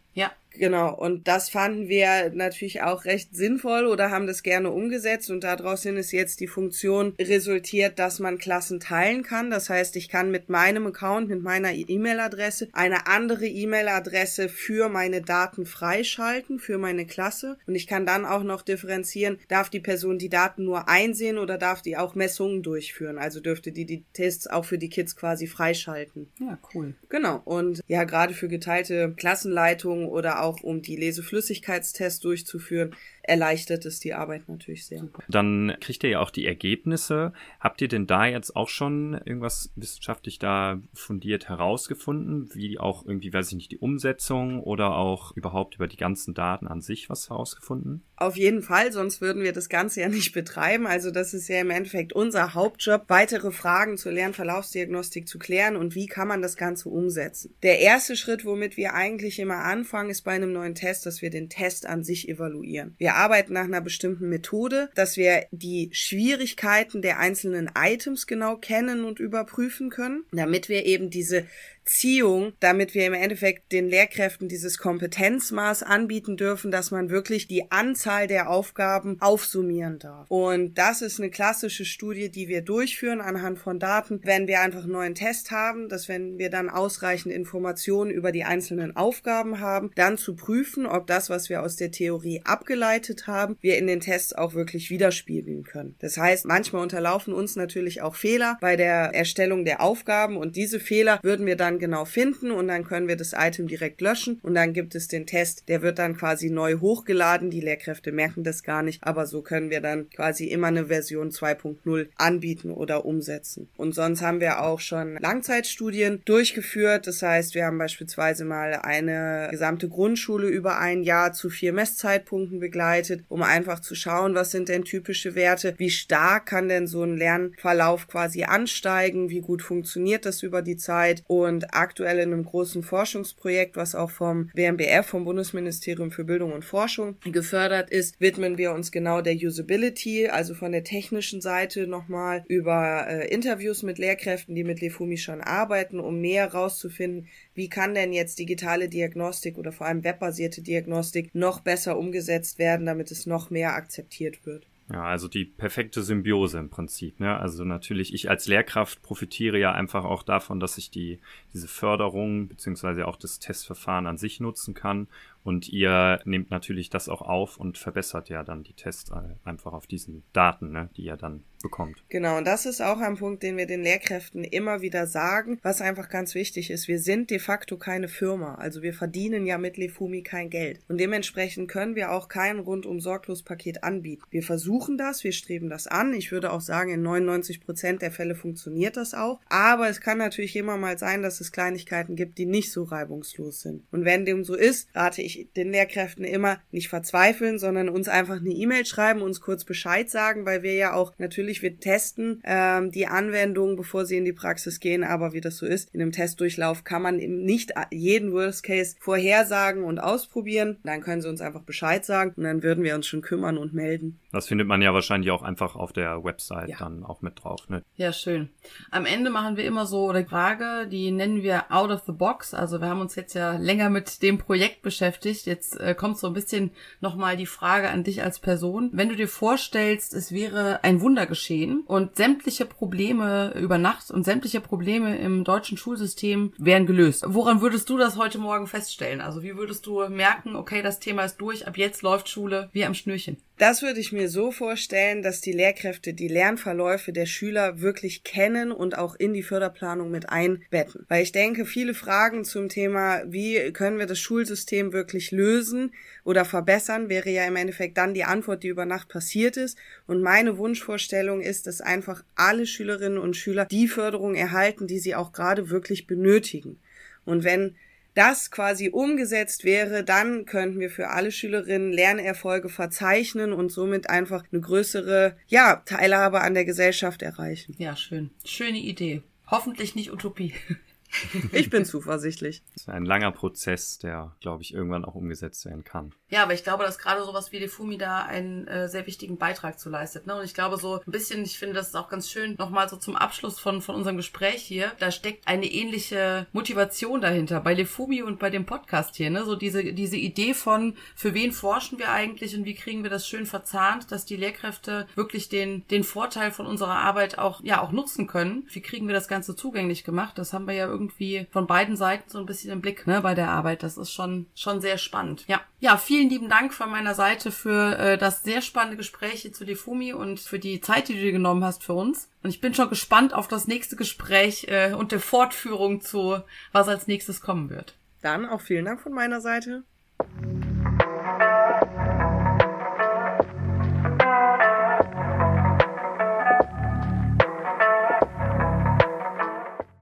Genau, 0.54 0.94
und 0.94 1.28
das 1.28 1.50
fanden 1.50 1.88
wir 1.88 2.32
natürlich 2.34 2.82
auch 2.82 3.06
recht 3.06 3.34
sinnvoll 3.34 3.86
oder 3.86 4.12
haben 4.12 4.28
das 4.28 4.44
gerne 4.44 4.70
umgesetzt 4.70 5.30
und 5.30 5.44
daraus 5.44 5.84
sind 5.84 5.98
es 5.98 6.12
jetzt 6.12 6.40
die 6.40 6.48
Funktion 6.48 7.14
resultiert, 7.20 8.00
dass 8.00 8.20
man 8.20 8.38
Klassen 8.38 8.80
teilen 8.80 9.24
kann. 9.24 9.50
Das 9.50 9.70
heißt, 9.70 9.96
ich 9.96 10.10
kann 10.10 10.30
mit 10.30 10.50
meinem 10.50 10.88
Account, 10.88 11.30
mit 11.30 11.42
meiner 11.42 11.72
E-Mail-Adresse 11.74 12.70
eine 12.74 13.08
andere 13.08 13.48
E-Mail-Adresse 13.48 14.50
für 14.50 14.90
meine 14.90 15.22
Daten 15.22 15.66
freischalten, 15.66 16.60
für 16.60 16.78
meine 16.78 17.06
Klasse 17.06 17.58
und 17.66 17.76
ich 17.76 17.88
kann 17.88 18.06
dann 18.06 18.26
auch 18.26 18.44
noch 18.44 18.62
differenzieren, 18.62 19.40
darf 19.48 19.70
die 19.70 19.80
Person 19.80 20.18
die 20.18 20.30
Daten 20.30 20.66
nur 20.66 20.90
einsehen 20.90 21.38
oder 21.38 21.58
darf 21.58 21.82
die 21.82 21.98
auch 21.98 22.16
Messungen 22.16 22.62
durchführen. 22.62 23.18
Also 23.18 23.40
dürfte 23.40 23.72
die 23.72 23.86
die 23.86 24.04
Tests 24.14 24.48
auch 24.48 24.66
für 24.66 24.78
die 24.78 24.90
Kids 24.90 25.16
quasi 25.16 25.48
freischalten. 25.48 26.30
Ja, 26.40 26.60
cool. 26.74 26.96
Genau, 27.10 27.42
und 27.46 27.82
ja, 27.88 28.04
gerade 28.04 28.34
für 28.34 28.48
geteilte 28.48 29.14
Klassenleitungen 29.16 30.08
oder 30.08 30.41
auch 30.42 30.62
um 30.62 30.82
die 30.82 30.96
Leseflüssigkeitstests 30.96 32.20
durchzuführen, 32.20 32.96
erleichtert 33.24 33.86
es 33.86 34.00
die 34.00 34.14
Arbeit 34.14 34.50
natürlich 34.50 34.86
sehr. 34.86 35.08
Dann 35.30 35.76
kriegt 35.80 36.04
ihr 36.04 36.10
ja 36.10 36.20
auch 36.20 36.32
die 36.32 36.46
Ergebnisse. 36.46 37.34
Habt 37.60 37.82
ihr 37.82 37.88
denn 37.88 38.08
da 38.08 38.26
jetzt 38.26 38.56
auch 38.56 38.70
schon 38.70 39.14
irgendwas 39.26 39.72
wissenschaftlich 39.76 40.40
da 40.40 40.82
fundiert 40.94 41.48
herausgefunden, 41.50 42.50
wie 42.54 42.80
auch 42.80 43.06
irgendwie, 43.06 43.34
weiß 43.34 43.50
ich 43.50 43.56
nicht, 43.56 43.72
die 43.72 43.78
Umsetzung 43.78 44.62
oder 44.62 44.96
auch 44.96 45.36
überhaupt 45.36 45.76
über 45.76 45.88
die 45.88 45.98
ganzen 45.98 46.34
Daten 46.34 46.68
an 46.68 46.82
sich 46.82 47.10
was 47.10 47.30
herausgefunden? 47.30 48.04
Auf 48.16 48.38
jeden 48.38 48.62
Fall, 48.62 48.92
sonst 48.92 49.22
würden 49.22 49.44
wir 49.44 49.54
das 49.54 49.70
Ganze 49.70 50.02
ja 50.02 50.10
nicht 50.10 50.34
betreiben. 50.34 50.88
Also 50.88 51.12
das 51.12 51.34
ist 51.34 51.48
ja 51.48 51.60
im 51.60 51.70
Endeffekt 51.70 52.14
unser 52.14 52.54
Hauptjob, 52.54 53.06
weitere 53.08 53.52
Fragen 53.52 53.98
zur 53.98 54.12
Lernverlaufsdiagnostik 54.12 55.28
zu 55.28 55.40
klären 55.40 55.76
und 55.76 55.96
wie 55.96 56.08
kann 56.08 56.28
man 56.28 56.42
das 56.42 56.56
Ganze 56.56 56.90
umsetzen. 56.90 57.56
Der 57.64 57.80
erste 57.80 58.16
Schritt, 58.16 58.46
womit 58.46 58.78
wir 58.78 58.94
eigentlich 58.94 59.40
immer 59.40 59.58
anfangen, 59.58 60.10
ist 60.10 60.24
bei 60.24 60.31
einem 60.32 60.54
neuen 60.54 60.76
Test, 60.76 61.06
dass 61.06 61.22
wir 61.22 61.30
den 61.30 61.50
Test 61.50 61.86
an 61.86 62.04
sich 62.04 62.28
evaluieren. 62.30 62.96
Wir 62.98 63.16
arbeiten 63.16 63.54
nach 63.54 63.66
einer 63.66 63.82
bestimmten 63.82 64.30
Methode, 64.30 64.90
dass 64.96 65.18
wir 65.18 65.46
die 65.52 65.90
Schwierigkeiten 65.94 67.02
der 67.02 67.20
einzelnen 67.20 67.70
Items 67.78 68.28
genau 68.28 68.58
kennen 68.58 69.04
und 69.04 69.20
überprüfen 69.20 69.90
können, 69.90 70.24
damit 70.32 70.70
wir 70.70 70.86
eben 70.86 71.10
diese 71.10 71.46
Ziehung, 71.84 72.54
damit 72.60 72.94
wir 72.94 73.06
im 73.06 73.14
Endeffekt 73.14 73.72
den 73.72 73.88
Lehrkräften 73.88 74.48
dieses 74.48 74.78
Kompetenzmaß 74.78 75.84
anbieten 75.84 76.38
dürfen, 76.38 76.72
dass 76.72 76.92
man 76.92 77.10
wirklich 77.10 77.48
die 77.48 77.72
Anzahl 77.72 78.28
der 78.28 78.50
Aufgaben 78.50 79.18
aufsummieren 79.20 80.00
darf. 80.00 80.30
Und 80.30 80.78
das 80.78 81.02
ist 81.02 81.20
eine 81.20 81.30
klassische 81.30 81.86
Studie, 81.86 82.30
die 82.30 82.48
wir 82.48 82.62
durchführen 82.62 83.22
anhand 83.22 83.60
von 83.60 83.80
Daten, 83.80 84.22
wenn 84.24 84.48
wir 84.48 84.62
einfach 84.62 84.84
einen 84.84 84.94
neuen 84.94 85.16
Test 85.16 85.52
haben, 85.52 85.90
dass 85.90 86.08
wenn 86.08 86.38
wir 86.38 86.50
dann 86.50 86.70
ausreichend 86.70 87.34
Informationen 87.34 88.12
über 88.12 88.32
die 88.32 88.44
einzelnen 88.44 88.96
Aufgaben 88.96 89.60
haben, 89.60 89.92
dann 89.96 90.18
zu 90.18 90.36
prüfen, 90.36 90.86
ob 90.86 91.08
das, 91.08 91.30
was 91.30 91.50
wir 91.50 91.64
aus 91.64 91.76
der 91.76 91.92
Theorie 91.92 92.42
abgeleitet 92.46 93.28
haben, 93.28 93.58
wir 93.60 93.78
in 93.78 93.88
den 93.88 94.00
Tests 94.00 94.34
auch 94.34 94.54
wirklich 94.54 94.90
widerspiegeln 94.90 95.64
können. 95.64 95.96
Das 96.00 96.18
heißt, 96.18 96.46
manchmal 96.46 96.82
unterlaufen 96.84 97.34
uns 97.34 97.56
natürlich 97.56 98.02
auch 98.02 98.16
Fehler 98.16 98.58
bei 98.62 98.76
der 98.76 99.14
Erstellung 99.14 99.66
der 99.66 99.82
Aufgaben 99.82 100.38
und 100.38 100.56
diese 100.56 100.80
Fehler 100.80 101.20
würden 101.24 101.46
wir 101.46 101.56
dann 101.56 101.80
genau 101.82 102.06
finden 102.06 102.52
und 102.52 102.70
dann 102.70 102.86
können 102.86 103.10
wir 103.10 103.18
das 103.18 103.34
Item 103.38 103.68
direkt 103.68 104.00
löschen 104.00 104.40
und 104.42 104.56
dann 104.56 104.72
gibt 104.72 104.96
es 104.96 105.10
den 105.10 105.26
Test, 105.26 105.68
der 105.68 105.82
wird 105.82 106.00
dann 106.00 106.16
quasi 106.16 106.50
neu 106.50 106.80
hochgeladen. 106.80 107.50
Die 107.50 107.60
Lehrkräfte 107.60 108.14
merken 108.14 108.46
das 108.46 108.64
gar 108.64 108.84
nicht, 108.84 109.04
aber 109.04 109.26
so 109.26 109.42
können 109.42 109.70
wir 109.70 109.82
dann 109.82 110.10
quasi 110.10 110.46
immer 110.46 110.68
eine 110.68 110.86
Version 110.86 111.30
2.0 111.32 112.08
anbieten 112.16 112.72
oder 112.72 113.06
umsetzen. 113.06 113.68
Und 113.76 113.94
sonst 113.94 114.22
haben 114.22 114.40
wir 114.40 114.62
auch 114.62 114.80
schon 114.80 115.18
Langzeitstudien 115.18 116.22
durchgeführt. 116.24 117.08
Das 117.08 117.22
heißt, 117.22 117.56
wir 117.56 117.66
haben 117.66 117.78
beispielsweise 117.78 118.46
mal 118.46 118.76
eine 118.76 119.50
gesamte 119.52 119.90
Grundschule 119.90 120.48
über 120.48 120.78
ein 120.78 121.04
Jahr 121.04 121.34
zu 121.34 121.50
vier 121.50 121.74
Messzeitpunkten 121.74 122.60
begleitet, 122.60 123.24
um 123.28 123.42
einfach 123.42 123.82
zu 123.82 123.96
schauen, 123.96 124.36
was 124.36 124.52
sind 124.52 124.70
denn 124.70 124.84
typische 124.84 125.36
Werte, 125.36 125.74
wie 125.78 125.90
stark 125.90 126.46
kann 126.46 126.70
denn 126.70 126.88
so 126.88 127.04
ein 127.04 127.18
Lernverlauf 127.18 128.08
quasi 128.08 128.44
ansteigen, 128.44 129.30
wie 129.30 129.42
gut 129.42 129.62
funktioniert 129.62 130.26
das 130.26 130.44
über 130.44 130.62
die 130.62 130.78
Zeit 130.78 131.24
und 131.28 131.61
aktuell 131.72 132.20
in 132.20 132.34
einem 132.34 132.46
großen 132.46 132.84
Forschungsprojekt, 132.84 133.76
was 133.76 133.96
auch 133.96 134.12
vom 134.12 134.50
BMBF, 134.54 135.06
vom 135.06 135.26
Bundesministerium 135.26 136.12
für 136.12 136.24
Bildung 136.24 136.54
und 136.54 136.66
Forschung 136.66 137.18
gefördert 137.24 137.90
ist, 137.90 138.20
widmen 138.20 138.58
wir 138.58 138.74
uns 138.74 138.92
genau 138.92 139.22
der 139.22 139.36
Usability, 139.36 140.28
also 140.28 140.54
von 140.54 140.72
der 140.72 140.84
technischen 140.84 141.42
Seite 141.42 141.88
nochmal 141.88 142.44
über 142.48 143.08
äh, 143.08 143.28
Interviews 143.28 143.84
mit 143.84 143.98
Lehrkräften, 143.98 144.56
die 144.56 144.64
mit 144.64 144.82
Lefumi 144.82 145.18
schon 145.18 145.42
arbeiten, 145.42 146.00
um 146.00 146.20
mehr 146.20 146.52
rauszufinden, 146.54 147.28
wie 147.54 147.70
kann 147.70 147.94
denn 147.94 148.14
jetzt 148.14 148.40
digitale 148.40 148.90
Diagnostik 148.90 149.58
oder 149.58 149.72
vor 149.72 149.88
allem 149.88 150.04
webbasierte 150.04 150.62
Diagnostik 150.62 151.30
noch 151.34 151.60
besser 151.62 151.98
umgesetzt 151.98 152.60
werden, 152.60 152.86
damit 152.86 153.12
es 153.12 153.26
noch 153.26 153.50
mehr 153.50 153.74
akzeptiert 153.76 154.46
wird. 154.46 154.66
Ja, 154.92 155.04
also 155.06 155.30
die 155.30 155.46
perfekte 155.46 156.02
Symbiose 156.02 156.60
im 156.60 156.70
Prinzip. 156.70 157.20
Ne? 157.22 157.38
Also 157.38 157.64
natürlich, 157.64 158.14
ich 158.14 158.30
als 158.30 158.48
Lehrkraft 158.48 159.02
profitiere 159.02 159.58
ja 159.58 159.72
einfach 159.72 160.04
auch 160.04 160.22
davon, 160.22 160.60
dass 160.60 160.78
ich 160.78 160.92
die, 160.92 161.20
diese 161.54 161.70
Förderung 161.70 162.50
beziehungsweise 162.50 163.08
auch 163.08 163.16
das 163.16 163.40
Testverfahren 163.40 164.06
an 164.06 164.18
sich 164.18 164.42
nutzen 164.42 164.74
kann 164.74 165.08
und 165.44 165.70
ihr 165.70 166.20
nehmt 166.26 166.52
natürlich 166.52 166.90
das 166.90 167.10
auch 167.10 167.22
auf 167.22 167.58
und 167.58 167.78
verbessert 167.78 168.30
ja 168.30 168.44
dann 168.44 168.64
die 168.64 168.74
Tests 168.74 169.12
einfach 169.44 169.74
auf 169.74 169.88
diesen 169.88 170.24
Daten, 170.34 170.72
ne, 170.72 170.90
die 170.96 171.04
ihr 171.04 171.18
dann 171.18 171.44
bekommt. 171.62 172.04
Genau, 172.10 172.38
und 172.38 172.46
das 172.46 172.66
ist 172.66 172.82
auch 172.82 173.00
ein 173.00 173.18
Punkt, 173.18 173.44
den 173.44 173.58
wir 173.58 173.68
den 173.68 173.84
Lehrkräften 173.84 174.44
immer 174.44 174.82
wieder 174.82 175.08
sagen, 175.08 175.60
was 175.62 175.82
einfach 175.82 176.10
ganz 176.10 176.36
wichtig 176.36 176.72
ist. 176.72 176.88
Wir 176.88 177.00
sind 177.00 177.30
de 177.30 177.40
facto 177.40 177.78
keine 177.78 178.08
Firma. 178.08 178.56
Also 178.56 178.82
wir 178.82 178.94
verdienen 178.94 179.46
ja 179.46 179.58
mit 179.58 179.78
Lefumi 179.78 180.24
kein 180.24 180.50
Geld. 180.50 180.80
Und 180.88 181.00
dementsprechend 181.00 181.70
können 181.70 181.96
wir 181.96 182.12
auch 182.12 182.28
kein 182.28 182.60
rundum 182.60 183.00
sorglos 183.00 183.44
Paket 183.44 183.84
anbieten. 183.84 184.24
Wir 184.30 184.44
versuchen 184.44 184.98
das, 184.98 185.24
wir 185.24 185.32
streben 185.32 185.70
das 185.70 185.88
an. 185.88 186.14
Ich 186.14 186.32
würde 186.32 186.52
auch 186.52 186.62
sagen, 186.62 186.92
in 186.92 187.02
99 187.02 187.62
Prozent 187.62 188.02
der 188.02 188.12
Fälle 188.12 188.36
funktioniert 188.36 188.98
das 188.98 189.14
auch. 189.14 189.40
Aber 189.50 189.90
es 189.90 190.02
kann 190.02 190.18
natürlich 190.18 190.56
immer 190.56 190.78
mal 190.78 190.98
sein, 190.98 191.22
dass 191.22 191.42
es 191.42 191.52
Kleinigkeiten 191.52 192.16
gibt, 192.16 192.38
die 192.38 192.46
nicht 192.46 192.72
so 192.72 192.84
reibungslos 192.84 193.62
sind. 193.62 193.84
Und 193.92 194.06
wenn 194.06 194.26
dem 194.26 194.44
so 194.44 194.56
ist, 194.56 194.90
rate 194.96 195.22
ich 195.22 195.31
ich 195.40 195.54
den 195.54 195.72
Lehrkräften 195.72 196.24
immer 196.24 196.60
nicht 196.72 196.90
verzweifeln, 196.90 197.60
sondern 197.60 197.90
uns 197.90 198.08
einfach 198.08 198.38
eine 198.38 198.50
E-Mail 198.50 198.86
schreiben, 198.86 199.22
uns 199.22 199.42
kurz 199.42 199.66
Bescheid 199.66 200.10
sagen, 200.10 200.46
weil 200.46 200.64
wir 200.64 200.74
ja 200.74 200.94
auch 200.94 201.14
natürlich, 201.18 201.62
wir 201.62 201.80
testen 201.80 202.42
ähm, 202.46 202.92
die 202.92 203.08
Anwendung, 203.08 203.76
bevor 203.76 204.06
sie 204.06 204.18
in 204.18 204.26
die 204.26 204.34
Praxis 204.34 204.80
gehen, 204.80 205.04
aber 205.04 205.34
wie 205.34 205.42
das 205.42 205.58
so 205.58 205.66
ist, 205.66 205.94
in 205.94 206.02
einem 206.02 206.12
Testdurchlauf 206.12 206.84
kann 206.84 207.02
man 207.02 207.20
eben 207.20 207.44
nicht 207.44 207.74
jeden 207.92 208.32
Worst 208.32 208.64
Case 208.64 208.96
vorhersagen 209.00 209.84
und 209.84 210.00
ausprobieren. 210.00 210.78
Dann 210.84 211.02
können 211.02 211.22
sie 211.22 211.30
uns 211.30 211.42
einfach 211.42 211.64
Bescheid 211.64 212.06
sagen 212.06 212.34
und 212.36 212.44
dann 212.44 212.64
würden 212.64 212.84
wir 212.84 212.96
uns 212.96 213.08
schon 213.08 213.22
kümmern 213.22 213.58
und 213.58 213.74
melden. 213.74 214.21
Das 214.32 214.48
findet 214.48 214.68
man 214.68 214.82
ja 214.82 214.94
wahrscheinlich 214.94 215.32
auch 215.32 215.44
einfach 215.44 215.76
auf 215.76 215.94
der 215.94 216.24
Website 216.24 216.70
ja. 216.70 216.78
dann 216.80 217.04
auch 217.04 217.22
mit 217.22 217.44
drauf. 217.44 217.70
Ne? 217.70 217.84
Ja, 217.96 218.14
schön. 218.14 218.50
Am 218.90 219.06
Ende 219.06 219.30
machen 219.30 219.58
wir 219.58 219.66
immer 219.66 219.86
so 219.86 220.10
eine 220.10 220.26
Frage, 220.26 220.88
die 220.88 221.12
nennen 221.12 221.44
wir 221.44 221.72
out 221.72 221.92
of 221.92 222.04
the 222.06 222.14
box. 222.14 222.54
Also 222.54 222.80
wir 222.80 222.88
haben 222.88 223.02
uns 223.02 223.16
jetzt 223.16 223.34
ja 223.34 223.58
länger 223.58 223.90
mit 223.90 224.22
dem 224.22 224.38
Projekt 224.38 224.82
beschäftigt. 224.82 225.46
Jetzt 225.46 225.80
äh, 225.80 225.96
kommt 225.96 226.18
so 226.18 226.28
ein 226.28 226.34
bisschen 226.34 226.72
nochmal 227.02 227.36
die 227.36 227.46
Frage 227.46 227.90
an 227.90 228.04
dich 228.04 228.24
als 228.24 228.40
Person. 228.40 228.90
Wenn 228.94 229.10
du 229.10 229.16
dir 229.16 229.28
vorstellst, 229.28 230.14
es 230.14 230.32
wäre 230.32 230.84
ein 230.84 231.02
Wunder 231.02 231.26
geschehen 231.26 231.82
und 231.86 232.16
sämtliche 232.16 232.66
Probleme 232.66 233.54
über 233.56 233.78
Nacht 233.78 234.12
und 234.12 234.24
sämtliche 234.24 234.62
Probleme 234.62 235.18
im 235.18 235.44
deutschen 235.44 235.78
Schulsystem 235.78 236.54
wären 236.58 236.86
gelöst. 236.86 237.24
Woran 237.28 237.62
würdest 237.62 237.90
du 237.90 237.98
das 237.98 238.18
heute 238.18 238.38
Morgen 238.38 238.68
feststellen? 238.68 239.22
Also 239.22 239.44
wie 239.44 239.58
würdest 239.58 239.86
du 239.86 240.08
merken, 240.10 240.56
okay, 240.56 240.82
das 240.82 241.00
Thema 241.00 241.24
ist 241.24 241.38
durch, 241.38 241.68
ab 241.68 241.78
jetzt 241.78 242.02
läuft 242.02 242.30
Schule 242.30 242.70
wie 242.72 242.86
am 242.86 242.94
Schnürchen? 242.94 243.38
Das 243.62 243.84
würde 243.84 244.00
ich 244.00 244.12
mir 244.12 244.28
so 244.28 244.50
vorstellen, 244.50 245.22
dass 245.22 245.40
die 245.40 245.52
Lehrkräfte 245.52 246.16
die 246.16 246.28
Lernverläufe 246.28 247.14
der 247.14 247.28
Schüler 247.28 247.80
wirklich 247.80 248.24
kennen 248.24 248.72
und 248.72 248.98
auch 248.98 249.14
in 249.14 249.36
die 249.36 249.44
Förderplanung 249.44 250.10
mit 250.10 250.30
einbetten. 250.30 251.06
Weil 251.10 251.22
ich 251.22 251.32
denke, 251.32 251.68
viele 251.68 251.94
Fragen 251.94 252.44
zum 252.44 252.70
Thema, 252.70 253.22
wie 253.28 253.72
können 253.72 254.00
wir 254.00 254.08
das 254.08 254.18
Schulsystem 254.18 254.94
wirklich 254.94 255.30
lösen 255.30 255.94
oder 256.24 256.44
verbessern, 256.44 257.08
wäre 257.08 257.30
ja 257.30 257.46
im 257.46 257.56
Endeffekt 257.56 258.00
dann 258.00 258.16
die 258.16 258.24
Antwort, 258.24 258.64
die 258.64 258.70
über 258.70 258.88
Nacht 258.88 259.10
passiert 259.10 259.58
ist. 259.58 259.78
Und 260.08 260.24
meine 260.24 260.58
Wunschvorstellung 260.58 261.40
ist, 261.40 261.68
dass 261.68 261.82
einfach 261.82 262.24
alle 262.34 262.66
Schülerinnen 262.66 263.20
und 263.20 263.38
Schüler 263.38 263.66
die 263.66 263.88
Förderung 263.88 264.34
erhalten, 264.34 264.88
die 264.88 264.98
sie 264.98 265.14
auch 265.14 265.34
gerade 265.34 265.70
wirklich 265.70 266.08
benötigen. 266.08 266.80
Und 267.26 267.44
wenn 267.44 267.76
das 268.14 268.52
quasi 268.52 268.90
umgesetzt 268.90 269.64
wäre, 269.64 270.04
dann 270.04 270.46
könnten 270.46 270.80
wir 270.80 270.90
für 270.90 271.10
alle 271.10 271.32
Schülerinnen 271.32 271.94
Lernerfolge 271.94 272.70
verzeichnen 272.70 273.54
und 273.54 273.72
somit 273.72 274.10
einfach 274.10 274.44
eine 274.52 274.62
größere, 274.62 275.38
ja, 275.48 275.78
Teilhabe 275.86 276.42
an 276.42 276.54
der 276.54 276.66
Gesellschaft 276.66 277.22
erreichen. 277.22 277.76
Ja, 277.78 277.96
schön. 277.96 278.30
Schöne 278.46 278.80
Idee. 278.80 279.22
Hoffentlich 279.48 279.96
nicht 279.96 280.12
Utopie. 280.12 280.54
Ich 281.52 281.70
bin 281.70 281.86
zuversichtlich. 281.86 282.64
Das 282.74 282.84
ist 282.84 282.90
ein 282.90 283.06
langer 283.06 283.32
Prozess, 283.32 283.98
der, 283.98 284.36
glaube 284.42 284.64
ich, 284.64 284.74
irgendwann 284.74 285.06
auch 285.06 285.16
umgesetzt 285.16 285.66
werden 285.66 285.84
kann. 285.84 286.14
Ja, 286.30 286.44
aber 286.44 286.54
ich 286.54 286.64
glaube, 286.64 286.84
dass 286.84 286.98
gerade 286.98 287.24
sowas 287.24 287.52
wie 287.52 287.60
Defumi 287.60 287.98
da 287.98 288.24
einen 288.24 288.68
äh, 288.68 288.88
sehr 288.88 289.06
wichtigen 289.06 289.38
Beitrag 289.38 289.80
zu 289.80 289.90
leistet. 289.90 290.28
Ne? 290.28 290.36
Und 290.36 290.46
ich 290.46 290.54
glaube 290.54 290.78
so 290.78 291.02
ein 291.06 291.12
bisschen, 291.12 291.44
ich 291.44 291.60
finde 291.60 291.76
das 291.76 291.90
ist 291.90 291.96
auch 291.96 292.10
ganz 292.10 292.30
schön, 292.30 292.56
nochmal 292.58 292.88
so 292.88 292.96
zum 292.96 293.16
Abschluss 293.16 293.60
von, 293.60 293.82
von 293.82 293.96
unserem 293.96 294.18
Gespräch 294.18 294.62
hier, 294.62 294.92
da 295.00 295.12
steckt 295.12 295.48
eine 295.48 295.66
ähnliche 295.66 296.48
Motivation 296.54 297.20
dahinter 297.20 297.60
bei 297.60 297.74
Lefumi 297.74 298.24
und 298.24 298.40
bei 298.40 298.50
dem 298.50 298.66
Podcast 298.66 299.18
hier. 299.18 299.30
Ne? 299.30 299.44
So 299.44 299.56
diese, 299.56 299.94
diese 299.94 300.16
Idee 300.16 300.54
von, 300.54 300.96
für 301.16 301.34
wen 301.34 301.52
forschen 301.52 302.00
wir 302.00 302.12
eigentlich 302.12 302.56
und 302.56 302.64
wie 302.64 302.76
kriegen 302.76 303.04
wir 303.04 303.10
das 303.10 303.28
schön 303.28 303.46
verzahnt, 303.46 304.12
dass 304.12 304.26
die 304.26 304.38
Lehrkräfte 304.38 305.08
wirklich 305.16 305.50
den, 305.50 305.86
den 305.90 306.06
Vorteil 306.06 306.52
von 306.52 306.66
unserer 306.66 306.96
Arbeit 306.96 307.38
auch, 307.38 307.62
ja, 307.64 307.82
auch 307.82 307.92
nutzen 307.92 308.28
können. 308.28 308.68
Wie 308.72 308.82
kriegen 308.82 309.08
wir 309.08 309.14
das 309.14 309.28
Ganze 309.28 309.56
zugänglich 309.56 310.06
gemacht? 310.06 310.38
Das 310.38 310.54
haben 310.54 310.66
wir 310.66 310.76
ja 310.76 310.86
irgendwie 310.86 311.01
irgendwie 311.02 311.48
von 311.52 311.68
beiden 311.68 311.96
Seiten 311.96 312.30
so 312.30 312.40
ein 312.40 312.46
bisschen 312.46 312.72
im 312.72 312.82
Blick 312.82 313.08
ne, 313.08 313.22
bei 313.22 313.34
der 313.34 313.50
Arbeit. 313.50 313.84
Das 313.84 313.98
ist 313.98 314.12
schon, 314.12 314.46
schon 314.56 314.82
sehr 314.82 314.98
spannend. 314.98 315.46
Ja. 315.48 315.62
ja, 315.80 315.98
vielen 315.98 316.30
lieben 316.30 316.50
Dank 316.50 316.74
von 316.74 316.90
meiner 316.90 317.16
Seite 317.16 317.52
für 317.52 317.98
äh, 317.98 318.18
das 318.18 318.44
sehr 318.44 318.62
spannende 318.62 318.98
Gespräch 318.98 319.42
hier 319.42 319.54
zu 319.54 319.66
Defumi 319.66 320.14
und 320.14 320.40
für 320.40 320.60
die 320.60 320.82
Zeit, 320.82 321.08
die 321.10 321.14
du 321.14 321.22
dir 321.22 321.32
genommen 321.32 321.64
hast 321.64 321.84
für 321.84 321.94
uns. 321.94 322.30
Und 322.44 322.52
ich 322.52 322.62
bin 322.62 322.74
schon 322.74 322.90
gespannt 322.90 323.34
auf 323.34 323.48
das 323.48 323.68
nächste 323.68 323.96
Gespräch 323.96 324.68
äh, 324.70 324.94
und 324.94 325.12
der 325.12 325.20
Fortführung 325.20 326.02
zu, 326.02 326.38
was 326.72 326.88
als 326.88 327.08
nächstes 327.08 327.42
kommen 327.42 327.70
wird. 327.70 327.96
Dann 328.22 328.46
auch 328.46 328.62
vielen 328.62 328.86
Dank 328.86 329.02
von 329.02 329.14
meiner 329.14 329.42
Seite. 329.42 329.84